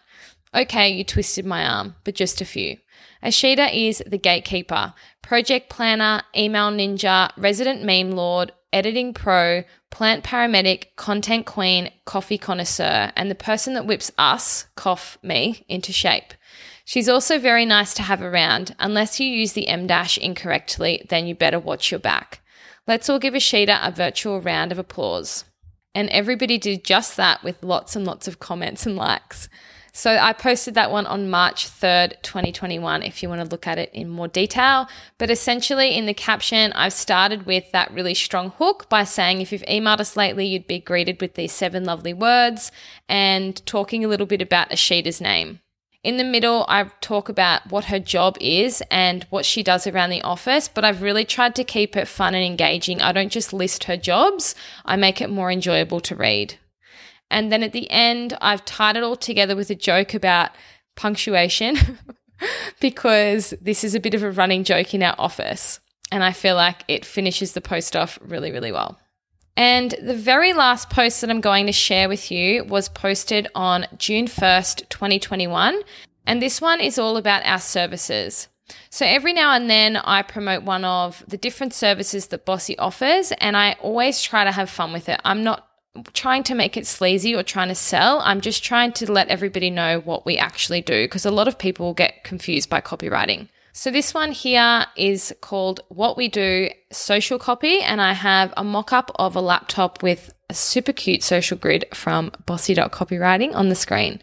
Okay, 0.53 0.89
you 0.89 1.03
twisted 1.03 1.47
my 1.47 1.67
arm, 1.67 1.95
but 2.03 2.13
just 2.13 2.41
a 2.41 2.45
few. 2.45 2.77
Ashita 3.23 3.73
is 3.73 4.03
the 4.05 4.17
gatekeeper, 4.17 4.93
project 5.21 5.69
planner, 5.69 6.21
email 6.35 6.71
ninja, 6.71 7.31
resident 7.37 7.83
meme 7.83 8.11
lord, 8.11 8.51
editing 8.71 9.13
pro, 9.13 9.63
plant 9.89 10.23
paramedic, 10.23 10.95
content 10.95 11.45
queen, 11.45 11.91
coffee 12.05 12.37
connoisseur, 12.37 13.11
and 13.15 13.31
the 13.31 13.35
person 13.35 13.73
that 13.73 13.85
whips 13.85 14.11
us, 14.17 14.67
cough 14.75 15.17
me, 15.23 15.65
into 15.67 15.91
shape. 15.91 16.33
She's 16.85 17.09
also 17.09 17.37
very 17.39 17.65
nice 17.65 17.93
to 17.95 18.03
have 18.03 18.21
around. 18.21 18.75
Unless 18.79 19.19
you 19.19 19.27
use 19.27 19.53
the 19.53 19.67
M 19.67 19.87
dash 19.87 20.17
incorrectly, 20.17 21.05
then 21.09 21.27
you 21.27 21.35
better 21.35 21.59
watch 21.59 21.91
your 21.91 21.99
back. 21.99 22.41
Let's 22.87 23.09
all 23.09 23.19
give 23.19 23.33
Ashita 23.33 23.85
a 23.85 23.91
virtual 23.91 24.39
round 24.39 24.71
of 24.71 24.79
applause. 24.79 25.43
And 25.93 26.09
everybody 26.09 26.57
did 26.57 26.85
just 26.85 27.17
that 27.17 27.43
with 27.43 27.61
lots 27.61 27.95
and 27.95 28.05
lots 28.05 28.27
of 28.27 28.39
comments 28.39 28.85
and 28.85 28.95
likes. 28.95 29.49
So 29.97 30.15
I 30.15 30.31
posted 30.31 30.75
that 30.75 30.91
one 30.91 31.07
on 31.07 31.27
March 31.27 31.67
3rd, 31.67 32.21
2021, 32.21 33.01
if 33.01 33.23
you 33.23 33.29
want 33.29 33.41
to 33.41 33.47
look 33.47 33.65
at 33.65 33.79
it 33.79 33.89
in 33.93 34.07
more 34.07 34.27
detail. 34.27 34.87
But 35.17 35.31
essentially, 35.31 35.95
in 35.95 36.05
the 36.05 36.13
caption, 36.13 36.71
I've 36.73 36.93
started 36.93 37.47
with 37.47 37.71
that 37.71 37.91
really 37.91 38.13
strong 38.13 38.51
hook 38.59 38.89
by 38.89 39.05
saying 39.05 39.41
if 39.41 39.51
you've 39.51 39.63
emailed 39.63 39.99
us 39.99 40.15
lately, 40.15 40.45
you'd 40.45 40.67
be 40.67 40.77
greeted 40.77 41.19
with 41.19 41.33
these 41.33 41.51
seven 41.51 41.83
lovely 41.83 42.13
words 42.13 42.71
and 43.09 43.59
talking 43.65 44.05
a 44.05 44.07
little 44.07 44.27
bit 44.27 44.39
about 44.39 44.69
Ashita's 44.69 45.19
name. 45.19 45.61
In 46.03 46.17
the 46.17 46.23
middle, 46.23 46.67
I 46.69 46.91
talk 47.01 47.27
about 47.27 47.71
what 47.71 47.85
her 47.85 47.97
job 47.97 48.37
is 48.39 48.83
and 48.91 49.25
what 49.31 49.45
she 49.45 49.63
does 49.63 49.87
around 49.87 50.11
the 50.11 50.21
office, 50.21 50.67
but 50.67 50.85
I've 50.85 51.01
really 51.01 51.25
tried 51.25 51.55
to 51.55 51.63
keep 51.63 51.97
it 51.97 52.07
fun 52.07 52.35
and 52.35 52.45
engaging. 52.45 53.01
I 53.01 53.13
don't 53.13 53.31
just 53.31 53.51
list 53.51 53.85
her 53.85 53.97
jobs, 53.97 54.53
I 54.85 54.95
make 54.95 55.21
it 55.21 55.31
more 55.31 55.51
enjoyable 55.51 56.01
to 56.01 56.15
read. 56.15 56.59
And 57.29 57.51
then 57.51 57.63
at 57.63 57.73
the 57.73 57.89
end, 57.91 58.37
I've 58.41 58.65
tied 58.65 58.97
it 58.97 59.03
all 59.03 59.15
together 59.15 59.55
with 59.55 59.69
a 59.69 59.75
joke 59.75 60.13
about 60.13 60.51
punctuation 60.95 61.77
because 62.79 63.53
this 63.61 63.83
is 63.83 63.95
a 63.95 63.99
bit 63.99 64.13
of 64.13 64.23
a 64.23 64.31
running 64.31 64.63
joke 64.63 64.93
in 64.93 65.03
our 65.03 65.15
office. 65.17 65.79
And 66.11 66.23
I 66.23 66.31
feel 66.31 66.55
like 66.55 66.83
it 66.87 67.05
finishes 67.05 67.53
the 67.53 67.61
post 67.61 67.95
off 67.95 68.17
really, 68.21 68.51
really 68.51 68.71
well. 68.71 68.97
And 69.57 69.95
the 70.01 70.15
very 70.15 70.53
last 70.53 70.89
post 70.89 71.19
that 71.21 71.29
I'm 71.31 71.41
going 71.41 71.65
to 71.65 71.71
share 71.71 72.07
with 72.07 72.31
you 72.31 72.63
was 72.63 72.89
posted 72.89 73.47
on 73.55 73.87
June 73.97 74.27
1st, 74.27 74.87
2021. 74.89 75.81
And 76.27 76.41
this 76.41 76.61
one 76.61 76.79
is 76.79 76.99
all 76.99 77.17
about 77.17 77.43
our 77.45 77.59
services. 77.59 78.47
So 78.89 79.05
every 79.05 79.33
now 79.33 79.53
and 79.53 79.69
then 79.69 79.97
I 79.97 80.21
promote 80.21 80.63
one 80.63 80.85
of 80.85 81.23
the 81.27 81.37
different 81.37 81.73
services 81.73 82.27
that 82.27 82.45
Bossy 82.45 82.77
offers, 82.77 83.31
and 83.39 83.55
I 83.55 83.77
always 83.81 84.21
try 84.21 84.43
to 84.43 84.51
have 84.51 84.69
fun 84.69 84.93
with 84.93 85.09
it. 85.09 85.19
I'm 85.23 85.43
not 85.43 85.66
trying 86.13 86.43
to 86.43 86.55
make 86.55 86.77
it 86.77 86.87
sleazy 86.87 87.35
or 87.35 87.43
trying 87.43 87.69
to 87.69 87.75
sell. 87.75 88.21
I'm 88.23 88.41
just 88.41 88.63
trying 88.63 88.93
to 88.93 89.11
let 89.11 89.27
everybody 89.29 89.69
know 89.69 89.99
what 89.99 90.25
we 90.25 90.37
actually 90.37 90.81
do 90.81 91.05
because 91.05 91.25
a 91.25 91.31
lot 91.31 91.47
of 91.47 91.57
people 91.57 91.93
get 91.93 92.23
confused 92.23 92.69
by 92.69 92.81
copywriting. 92.81 93.47
So 93.73 93.91
this 93.91 94.11
one 94.13 94.31
here 94.31 94.87
is 94.95 95.35
called 95.41 95.81
What 95.89 96.17
We 96.17 96.29
Do 96.29 96.69
Social 96.91 97.37
Copy, 97.37 97.79
and 97.79 98.01
I 98.01 98.13
have 98.13 98.51
a 98.57 98.63
mock 98.63 98.91
up 98.91 99.11
of 99.15 99.35
a 99.35 99.41
laptop 99.41 100.01
with 100.01 100.33
a 100.49 100.55
super 100.55 100.91
cute 100.91 101.21
social 101.21 101.57
grid 101.57 101.85
from 101.93 102.31
bossy.copywriting 102.47 103.53
on 103.53 103.69
the 103.69 103.75
screen. 103.75 104.19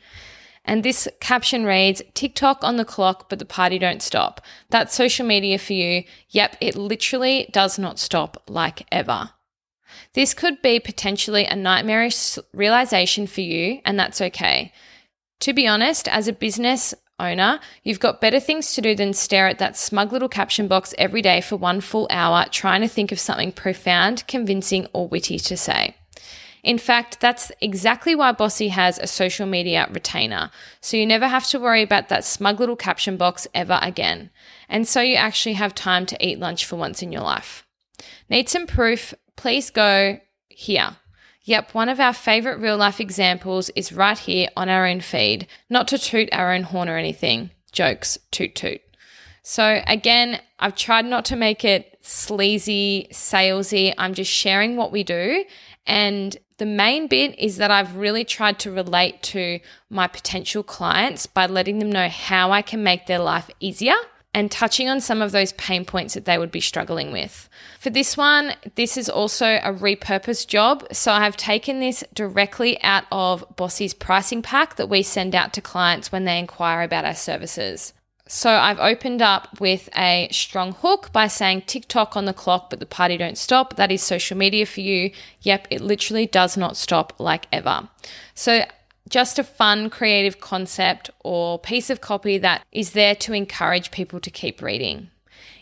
And 0.64 0.82
this 0.82 1.06
caption 1.20 1.66
reads 1.66 2.02
TikTok 2.14 2.64
on 2.64 2.78
the 2.78 2.84
clock, 2.84 3.28
but 3.28 3.38
the 3.38 3.44
party 3.44 3.78
don't 3.78 4.02
stop. 4.02 4.40
That's 4.70 4.94
social 4.94 5.24
media 5.24 5.58
for 5.58 5.74
you. 5.74 6.02
Yep, 6.30 6.56
it 6.60 6.74
literally 6.74 7.48
does 7.52 7.78
not 7.78 8.00
stop 8.00 8.42
like 8.48 8.86
ever. 8.90 9.30
This 10.14 10.34
could 10.34 10.62
be 10.62 10.80
potentially 10.80 11.44
a 11.44 11.56
nightmarish 11.56 12.38
realization 12.52 13.26
for 13.26 13.40
you, 13.40 13.80
and 13.84 13.98
that's 13.98 14.20
okay. 14.20 14.72
To 15.40 15.52
be 15.52 15.66
honest, 15.66 16.08
as 16.08 16.28
a 16.28 16.32
business 16.32 16.94
owner, 17.18 17.60
you've 17.82 18.00
got 18.00 18.20
better 18.20 18.40
things 18.40 18.74
to 18.74 18.80
do 18.80 18.94
than 18.94 19.12
stare 19.12 19.48
at 19.48 19.58
that 19.58 19.76
smug 19.76 20.12
little 20.12 20.28
caption 20.28 20.68
box 20.68 20.94
every 20.98 21.22
day 21.22 21.40
for 21.40 21.56
one 21.56 21.80
full 21.80 22.06
hour 22.10 22.46
trying 22.50 22.80
to 22.80 22.88
think 22.88 23.12
of 23.12 23.20
something 23.20 23.52
profound, 23.52 24.26
convincing, 24.26 24.86
or 24.92 25.08
witty 25.08 25.38
to 25.38 25.56
say. 25.56 25.94
In 26.62 26.78
fact, 26.78 27.20
that's 27.20 27.52
exactly 27.60 28.14
why 28.14 28.32
Bossy 28.32 28.68
has 28.68 28.98
a 28.98 29.06
social 29.06 29.46
media 29.46 29.86
retainer. 29.92 30.50
So 30.80 30.96
you 30.96 31.04
never 31.04 31.28
have 31.28 31.46
to 31.48 31.60
worry 31.60 31.82
about 31.82 32.08
that 32.08 32.24
smug 32.24 32.58
little 32.58 32.74
caption 32.74 33.18
box 33.18 33.46
ever 33.54 33.78
again. 33.82 34.30
And 34.68 34.88
so 34.88 35.02
you 35.02 35.16
actually 35.16 35.52
have 35.54 35.74
time 35.74 36.06
to 36.06 36.26
eat 36.26 36.38
lunch 36.38 36.64
for 36.64 36.76
once 36.76 37.02
in 37.02 37.12
your 37.12 37.20
life. 37.20 37.66
Need 38.30 38.48
some 38.48 38.66
proof? 38.66 39.12
Please 39.36 39.70
go 39.70 40.20
here. 40.48 40.96
Yep, 41.42 41.74
one 41.74 41.90
of 41.90 42.00
our 42.00 42.14
favorite 42.14 42.58
real 42.58 42.76
life 42.76 43.00
examples 43.00 43.68
is 43.76 43.92
right 43.92 44.18
here 44.18 44.48
on 44.56 44.70
our 44.70 44.86
own 44.86 45.00
feed. 45.00 45.46
Not 45.68 45.88
to 45.88 45.98
toot 45.98 46.30
our 46.32 46.52
own 46.52 46.62
horn 46.62 46.88
or 46.88 46.96
anything. 46.96 47.50
Jokes, 47.70 48.16
toot 48.30 48.54
toot. 48.54 48.80
So 49.42 49.82
again, 49.86 50.40
I've 50.58 50.74
tried 50.74 51.04
not 51.04 51.26
to 51.26 51.36
make 51.36 51.64
it 51.64 51.98
sleazy, 52.00 53.08
salesy. 53.12 53.92
I'm 53.98 54.14
just 54.14 54.30
sharing 54.30 54.76
what 54.76 54.90
we 54.90 55.04
do. 55.04 55.44
And 55.86 56.34
the 56.56 56.64
main 56.64 57.08
bit 57.08 57.38
is 57.38 57.58
that 57.58 57.70
I've 57.70 57.96
really 57.96 58.24
tried 58.24 58.58
to 58.60 58.70
relate 58.70 59.22
to 59.24 59.60
my 59.90 60.06
potential 60.06 60.62
clients 60.62 61.26
by 61.26 61.46
letting 61.46 61.78
them 61.78 61.92
know 61.92 62.08
how 62.08 62.52
I 62.52 62.62
can 62.62 62.82
make 62.82 63.06
their 63.06 63.18
life 63.18 63.50
easier 63.60 63.96
and 64.34 64.50
touching 64.50 64.88
on 64.88 65.00
some 65.00 65.22
of 65.22 65.32
those 65.32 65.52
pain 65.52 65.84
points 65.84 66.14
that 66.14 66.24
they 66.24 66.36
would 66.36 66.50
be 66.50 66.60
struggling 66.60 67.12
with. 67.12 67.48
For 67.78 67.88
this 67.88 68.16
one, 68.16 68.54
this 68.74 68.96
is 68.96 69.08
also 69.08 69.60
a 69.62 69.72
repurposed 69.72 70.48
job. 70.48 70.84
So 70.92 71.12
I 71.12 71.22
have 71.22 71.36
taken 71.36 71.78
this 71.78 72.02
directly 72.12 72.82
out 72.82 73.04
of 73.12 73.44
Bossy's 73.56 73.94
pricing 73.94 74.42
pack 74.42 74.76
that 74.76 74.88
we 74.88 75.02
send 75.02 75.34
out 75.34 75.52
to 75.54 75.60
clients 75.60 76.10
when 76.10 76.24
they 76.24 76.38
inquire 76.38 76.82
about 76.82 77.04
our 77.04 77.14
services. 77.14 77.92
So 78.26 78.50
I've 78.50 78.80
opened 78.80 79.20
up 79.20 79.60
with 79.60 79.88
a 79.94 80.28
strong 80.32 80.72
hook 80.72 81.12
by 81.12 81.28
saying 81.28 81.62
TikTok 81.66 82.16
on 82.16 82.24
the 82.24 82.32
clock, 82.32 82.70
but 82.70 82.80
the 82.80 82.86
party 82.86 83.18
don't 83.18 83.36
stop. 83.36 83.76
That 83.76 83.92
is 83.92 84.02
social 84.02 84.36
media 84.36 84.64
for 84.64 84.80
you. 84.80 85.10
Yep, 85.42 85.68
it 85.70 85.82
literally 85.82 86.26
does 86.26 86.56
not 86.56 86.76
stop 86.76 87.12
like 87.20 87.46
ever. 87.52 87.88
So 88.34 88.64
just 89.08 89.38
a 89.38 89.44
fun, 89.44 89.90
creative 89.90 90.40
concept 90.40 91.10
or 91.22 91.58
piece 91.58 91.90
of 91.90 92.00
copy 92.00 92.38
that 92.38 92.64
is 92.72 92.92
there 92.92 93.14
to 93.16 93.32
encourage 93.32 93.90
people 93.90 94.20
to 94.20 94.30
keep 94.30 94.62
reading. 94.62 95.10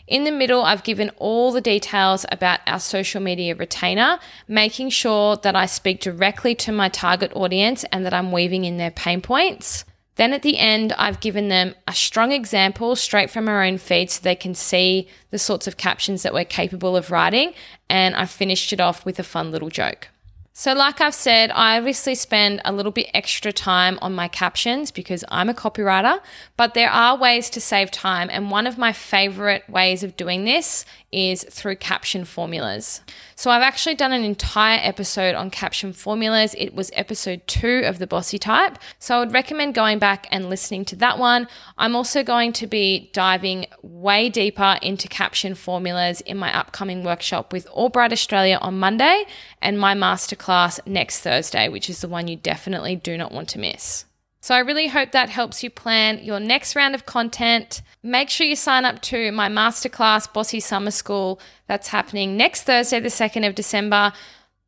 In 0.07 0.25
the 0.25 0.31
middle, 0.31 0.63
I've 0.63 0.83
given 0.83 1.11
all 1.17 1.51
the 1.51 1.61
details 1.61 2.25
about 2.31 2.59
our 2.67 2.79
social 2.79 3.21
media 3.21 3.55
retainer, 3.55 4.19
making 4.47 4.89
sure 4.89 5.37
that 5.37 5.55
I 5.55 5.65
speak 5.65 6.01
directly 6.01 6.55
to 6.55 6.71
my 6.71 6.89
target 6.89 7.31
audience 7.35 7.85
and 7.91 8.05
that 8.05 8.13
I'm 8.13 8.31
weaving 8.31 8.65
in 8.65 8.77
their 8.77 8.91
pain 8.91 9.21
points. 9.21 9.85
Then 10.15 10.33
at 10.33 10.43
the 10.43 10.59
end, 10.59 10.93
I've 10.93 11.21
given 11.21 11.47
them 11.47 11.73
a 11.87 11.93
strong 11.93 12.31
example 12.31 12.95
straight 12.95 13.31
from 13.31 13.47
our 13.47 13.63
own 13.63 13.77
feed 13.77 14.11
so 14.11 14.21
they 14.21 14.35
can 14.35 14.53
see 14.53 15.07
the 15.31 15.39
sorts 15.39 15.67
of 15.67 15.77
captions 15.77 16.21
that 16.21 16.33
we're 16.33 16.45
capable 16.45 16.95
of 16.95 17.09
writing. 17.09 17.53
And 17.89 18.15
I 18.15 18.25
finished 18.25 18.73
it 18.73 18.79
off 18.79 19.05
with 19.05 19.17
a 19.17 19.23
fun 19.23 19.51
little 19.51 19.69
joke. 19.69 20.09
So, 20.55 20.73
like 20.73 21.01
I've 21.01 21.15
said, 21.15 21.49
I 21.49 21.79
obviously 21.79 22.13
spend 22.13 22.61
a 22.63 22.71
little 22.71 22.91
bit 22.91 23.09
extra 23.15 23.51
time 23.51 23.97
on 24.03 24.13
my 24.13 24.27
captions 24.27 24.91
because 24.91 25.25
I'm 25.29 25.49
a 25.49 25.53
copywriter, 25.55 26.19
but 26.57 26.75
there 26.75 26.91
are 26.91 27.17
ways 27.17 27.49
to 27.51 27.59
save 27.59 27.89
time. 27.89 28.29
And 28.31 28.51
one 28.51 28.67
of 28.67 28.77
my 28.77 28.93
favorite 28.93 29.67
ways 29.67 30.03
of 30.03 30.15
doing 30.15 30.45
this 30.45 30.85
is 31.13 31.43
through 31.43 31.75
caption 31.75 32.25
formulas. 32.25 33.01
So, 33.35 33.51
I've 33.51 33.61
actually 33.61 33.95
done 33.95 34.11
an 34.11 34.23
entire 34.23 34.79
episode 34.81 35.35
on 35.35 35.49
caption 35.49 35.93
formulas. 35.93 36.55
It 36.57 36.73
was 36.73 36.91
episode 36.93 37.45
two 37.47 37.83
of 37.85 37.99
the 37.99 38.07
Bossy 38.07 38.39
Type. 38.39 38.77
So, 38.99 39.15
I 39.15 39.19
would 39.19 39.33
recommend 39.33 39.75
going 39.75 39.99
back 39.99 40.27
and 40.31 40.49
listening 40.49 40.85
to 40.85 40.95
that 40.97 41.19
one. 41.19 41.47
I'm 41.77 41.95
also 41.95 42.23
going 42.23 42.53
to 42.53 42.67
be 42.67 43.09
diving 43.13 43.67
way 43.81 44.29
deeper 44.29 44.77
into 44.81 45.07
caption 45.07 45.55
formulas 45.55 46.21
in 46.21 46.37
my 46.37 46.55
upcoming 46.57 47.03
workshop 47.03 47.53
with 47.53 47.67
Allbright 47.67 48.11
Australia 48.11 48.57
on 48.61 48.79
Monday 48.79 49.25
and 49.61 49.79
my 49.79 49.93
masterclass 49.93 50.79
next 50.87 51.19
Thursday, 51.19 51.69
which 51.69 51.89
is 51.89 52.01
the 52.01 52.07
one 52.07 52.27
you 52.27 52.35
definitely 52.35 52.95
do 52.95 53.17
not 53.17 53.31
want 53.31 53.49
to 53.49 53.59
miss. 53.59 54.05
So 54.43 54.53
I 54.53 54.59
really 54.59 54.87
hope 54.87 55.13
that 55.13 55.29
helps 55.29 55.63
you 55.63 55.69
plan 55.69 56.21
your 56.21 56.37
next 56.37 56.75
round 56.75 56.95
of 56.95 57.05
content. 57.05 57.81
Make 58.03 58.29
sure 58.29 58.45
you 58.45 58.57
sign 58.57 58.83
up 58.83 59.01
to 59.03 59.31
my 59.31 59.47
masterclass, 59.47 60.31
Bossy 60.33 60.59
Summer 60.59 60.91
School, 60.91 61.39
that's 61.67 61.87
happening 61.87 62.35
next 62.35 62.63
Thursday, 62.63 62.99
the 62.99 63.07
2nd 63.07 63.47
of 63.47 63.55
December. 63.55 64.11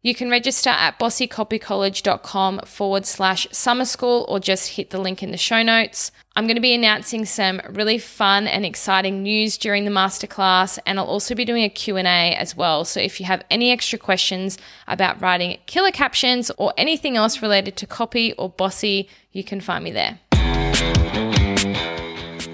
You 0.06 0.14
can 0.14 0.30
register 0.30 0.70
at 0.70 1.00
bossycopycollege.com 1.00 2.60
forward 2.60 3.08
slash 3.08 3.48
summer 3.52 3.86
school 3.86 4.24
or 4.30 4.40
just 4.40 4.74
hit 4.74 4.92
the 4.92 5.00
link 5.00 5.24
in 5.24 5.32
the 5.32 5.38
show 5.38 5.64
notes. 5.64 6.12
I'm 6.36 6.46
going 6.46 6.58
to 6.58 6.62
be 6.62 6.76
announcing 6.76 7.26
some 7.26 7.60
really 7.72 7.98
fun 7.98 8.46
and 8.46 8.68
exciting 8.68 9.24
news 9.24 9.58
during 9.58 9.84
the 9.84 9.90
masterclass 9.90 10.78
and 10.86 11.00
I'll 11.00 11.08
also 11.08 11.34
be 11.34 11.44
doing 11.44 11.64
a 11.64 11.70
Q&A 11.70 12.36
as 12.36 12.56
well. 12.56 12.86
So 12.86 13.00
if 13.00 13.20
you 13.20 13.26
have 13.26 13.44
any 13.50 13.72
extra 13.72 13.98
questions 13.98 14.60
about 14.88 15.20
writing 15.24 15.58
killer 15.66 15.90
captions 15.90 16.52
or 16.60 16.72
anything 16.78 17.18
else 17.18 17.42
related 17.42 17.76
to 17.78 17.88
copy 17.88 18.34
or 18.34 18.48
bossy, 18.48 19.10
you 19.32 19.44
can 19.44 19.60
find 19.60 19.84
me 19.84 19.90
there. 19.90 20.20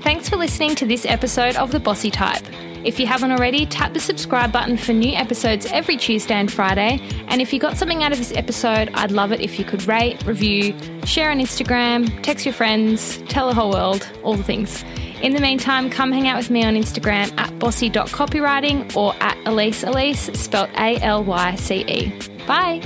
Thanks 0.03 0.29
for 0.29 0.37
listening 0.37 0.75
to 0.75 0.85
this 0.85 1.05
episode 1.05 1.57
of 1.57 1.73
The 1.73 1.81
Bossy 1.81 2.11
Type. 2.11 2.45
If 2.83 2.99
you 2.99 3.05
haven't 3.05 3.31
already, 3.31 3.65
tap 3.65 3.93
the 3.93 3.99
subscribe 3.99 4.51
button 4.51 4.77
for 4.77 4.93
new 4.93 5.13
episodes 5.13 5.65
every 5.67 5.97
Tuesday 5.97 6.33
and 6.33 6.51
Friday. 6.51 6.99
And 7.27 7.41
if 7.41 7.53
you 7.53 7.59
got 7.59 7.77
something 7.77 8.03
out 8.03 8.11
of 8.11 8.17
this 8.17 8.31
episode, 8.35 8.89
I'd 8.93 9.11
love 9.11 9.31
it 9.31 9.39
if 9.39 9.59
you 9.59 9.65
could 9.65 9.85
rate, 9.87 10.25
review, 10.25 10.75
share 11.05 11.29
on 11.31 11.39
Instagram, 11.39 12.21
text 12.23 12.45
your 12.45 12.53
friends, 12.53 13.17
tell 13.29 13.47
the 13.47 13.53
whole 13.53 13.71
world, 13.71 14.09
all 14.23 14.35
the 14.35 14.43
things. 14.43 14.83
In 15.21 15.33
the 15.33 15.41
meantime, 15.41 15.89
come 15.89 16.11
hang 16.11 16.27
out 16.27 16.37
with 16.37 16.49
me 16.49 16.63
on 16.63 16.73
Instagram 16.73 17.37
at 17.37 17.57
bossy.copywriting 17.59 18.95
or 18.95 19.13
at 19.21 19.37
Alyce 19.45 19.83
Alyce, 19.83 20.31
spelled 20.39 20.69
A 20.77 20.97
L 21.01 21.23
Y 21.23 21.55
C 21.55 21.85
E. 21.87 22.11
Bye. 22.47 22.81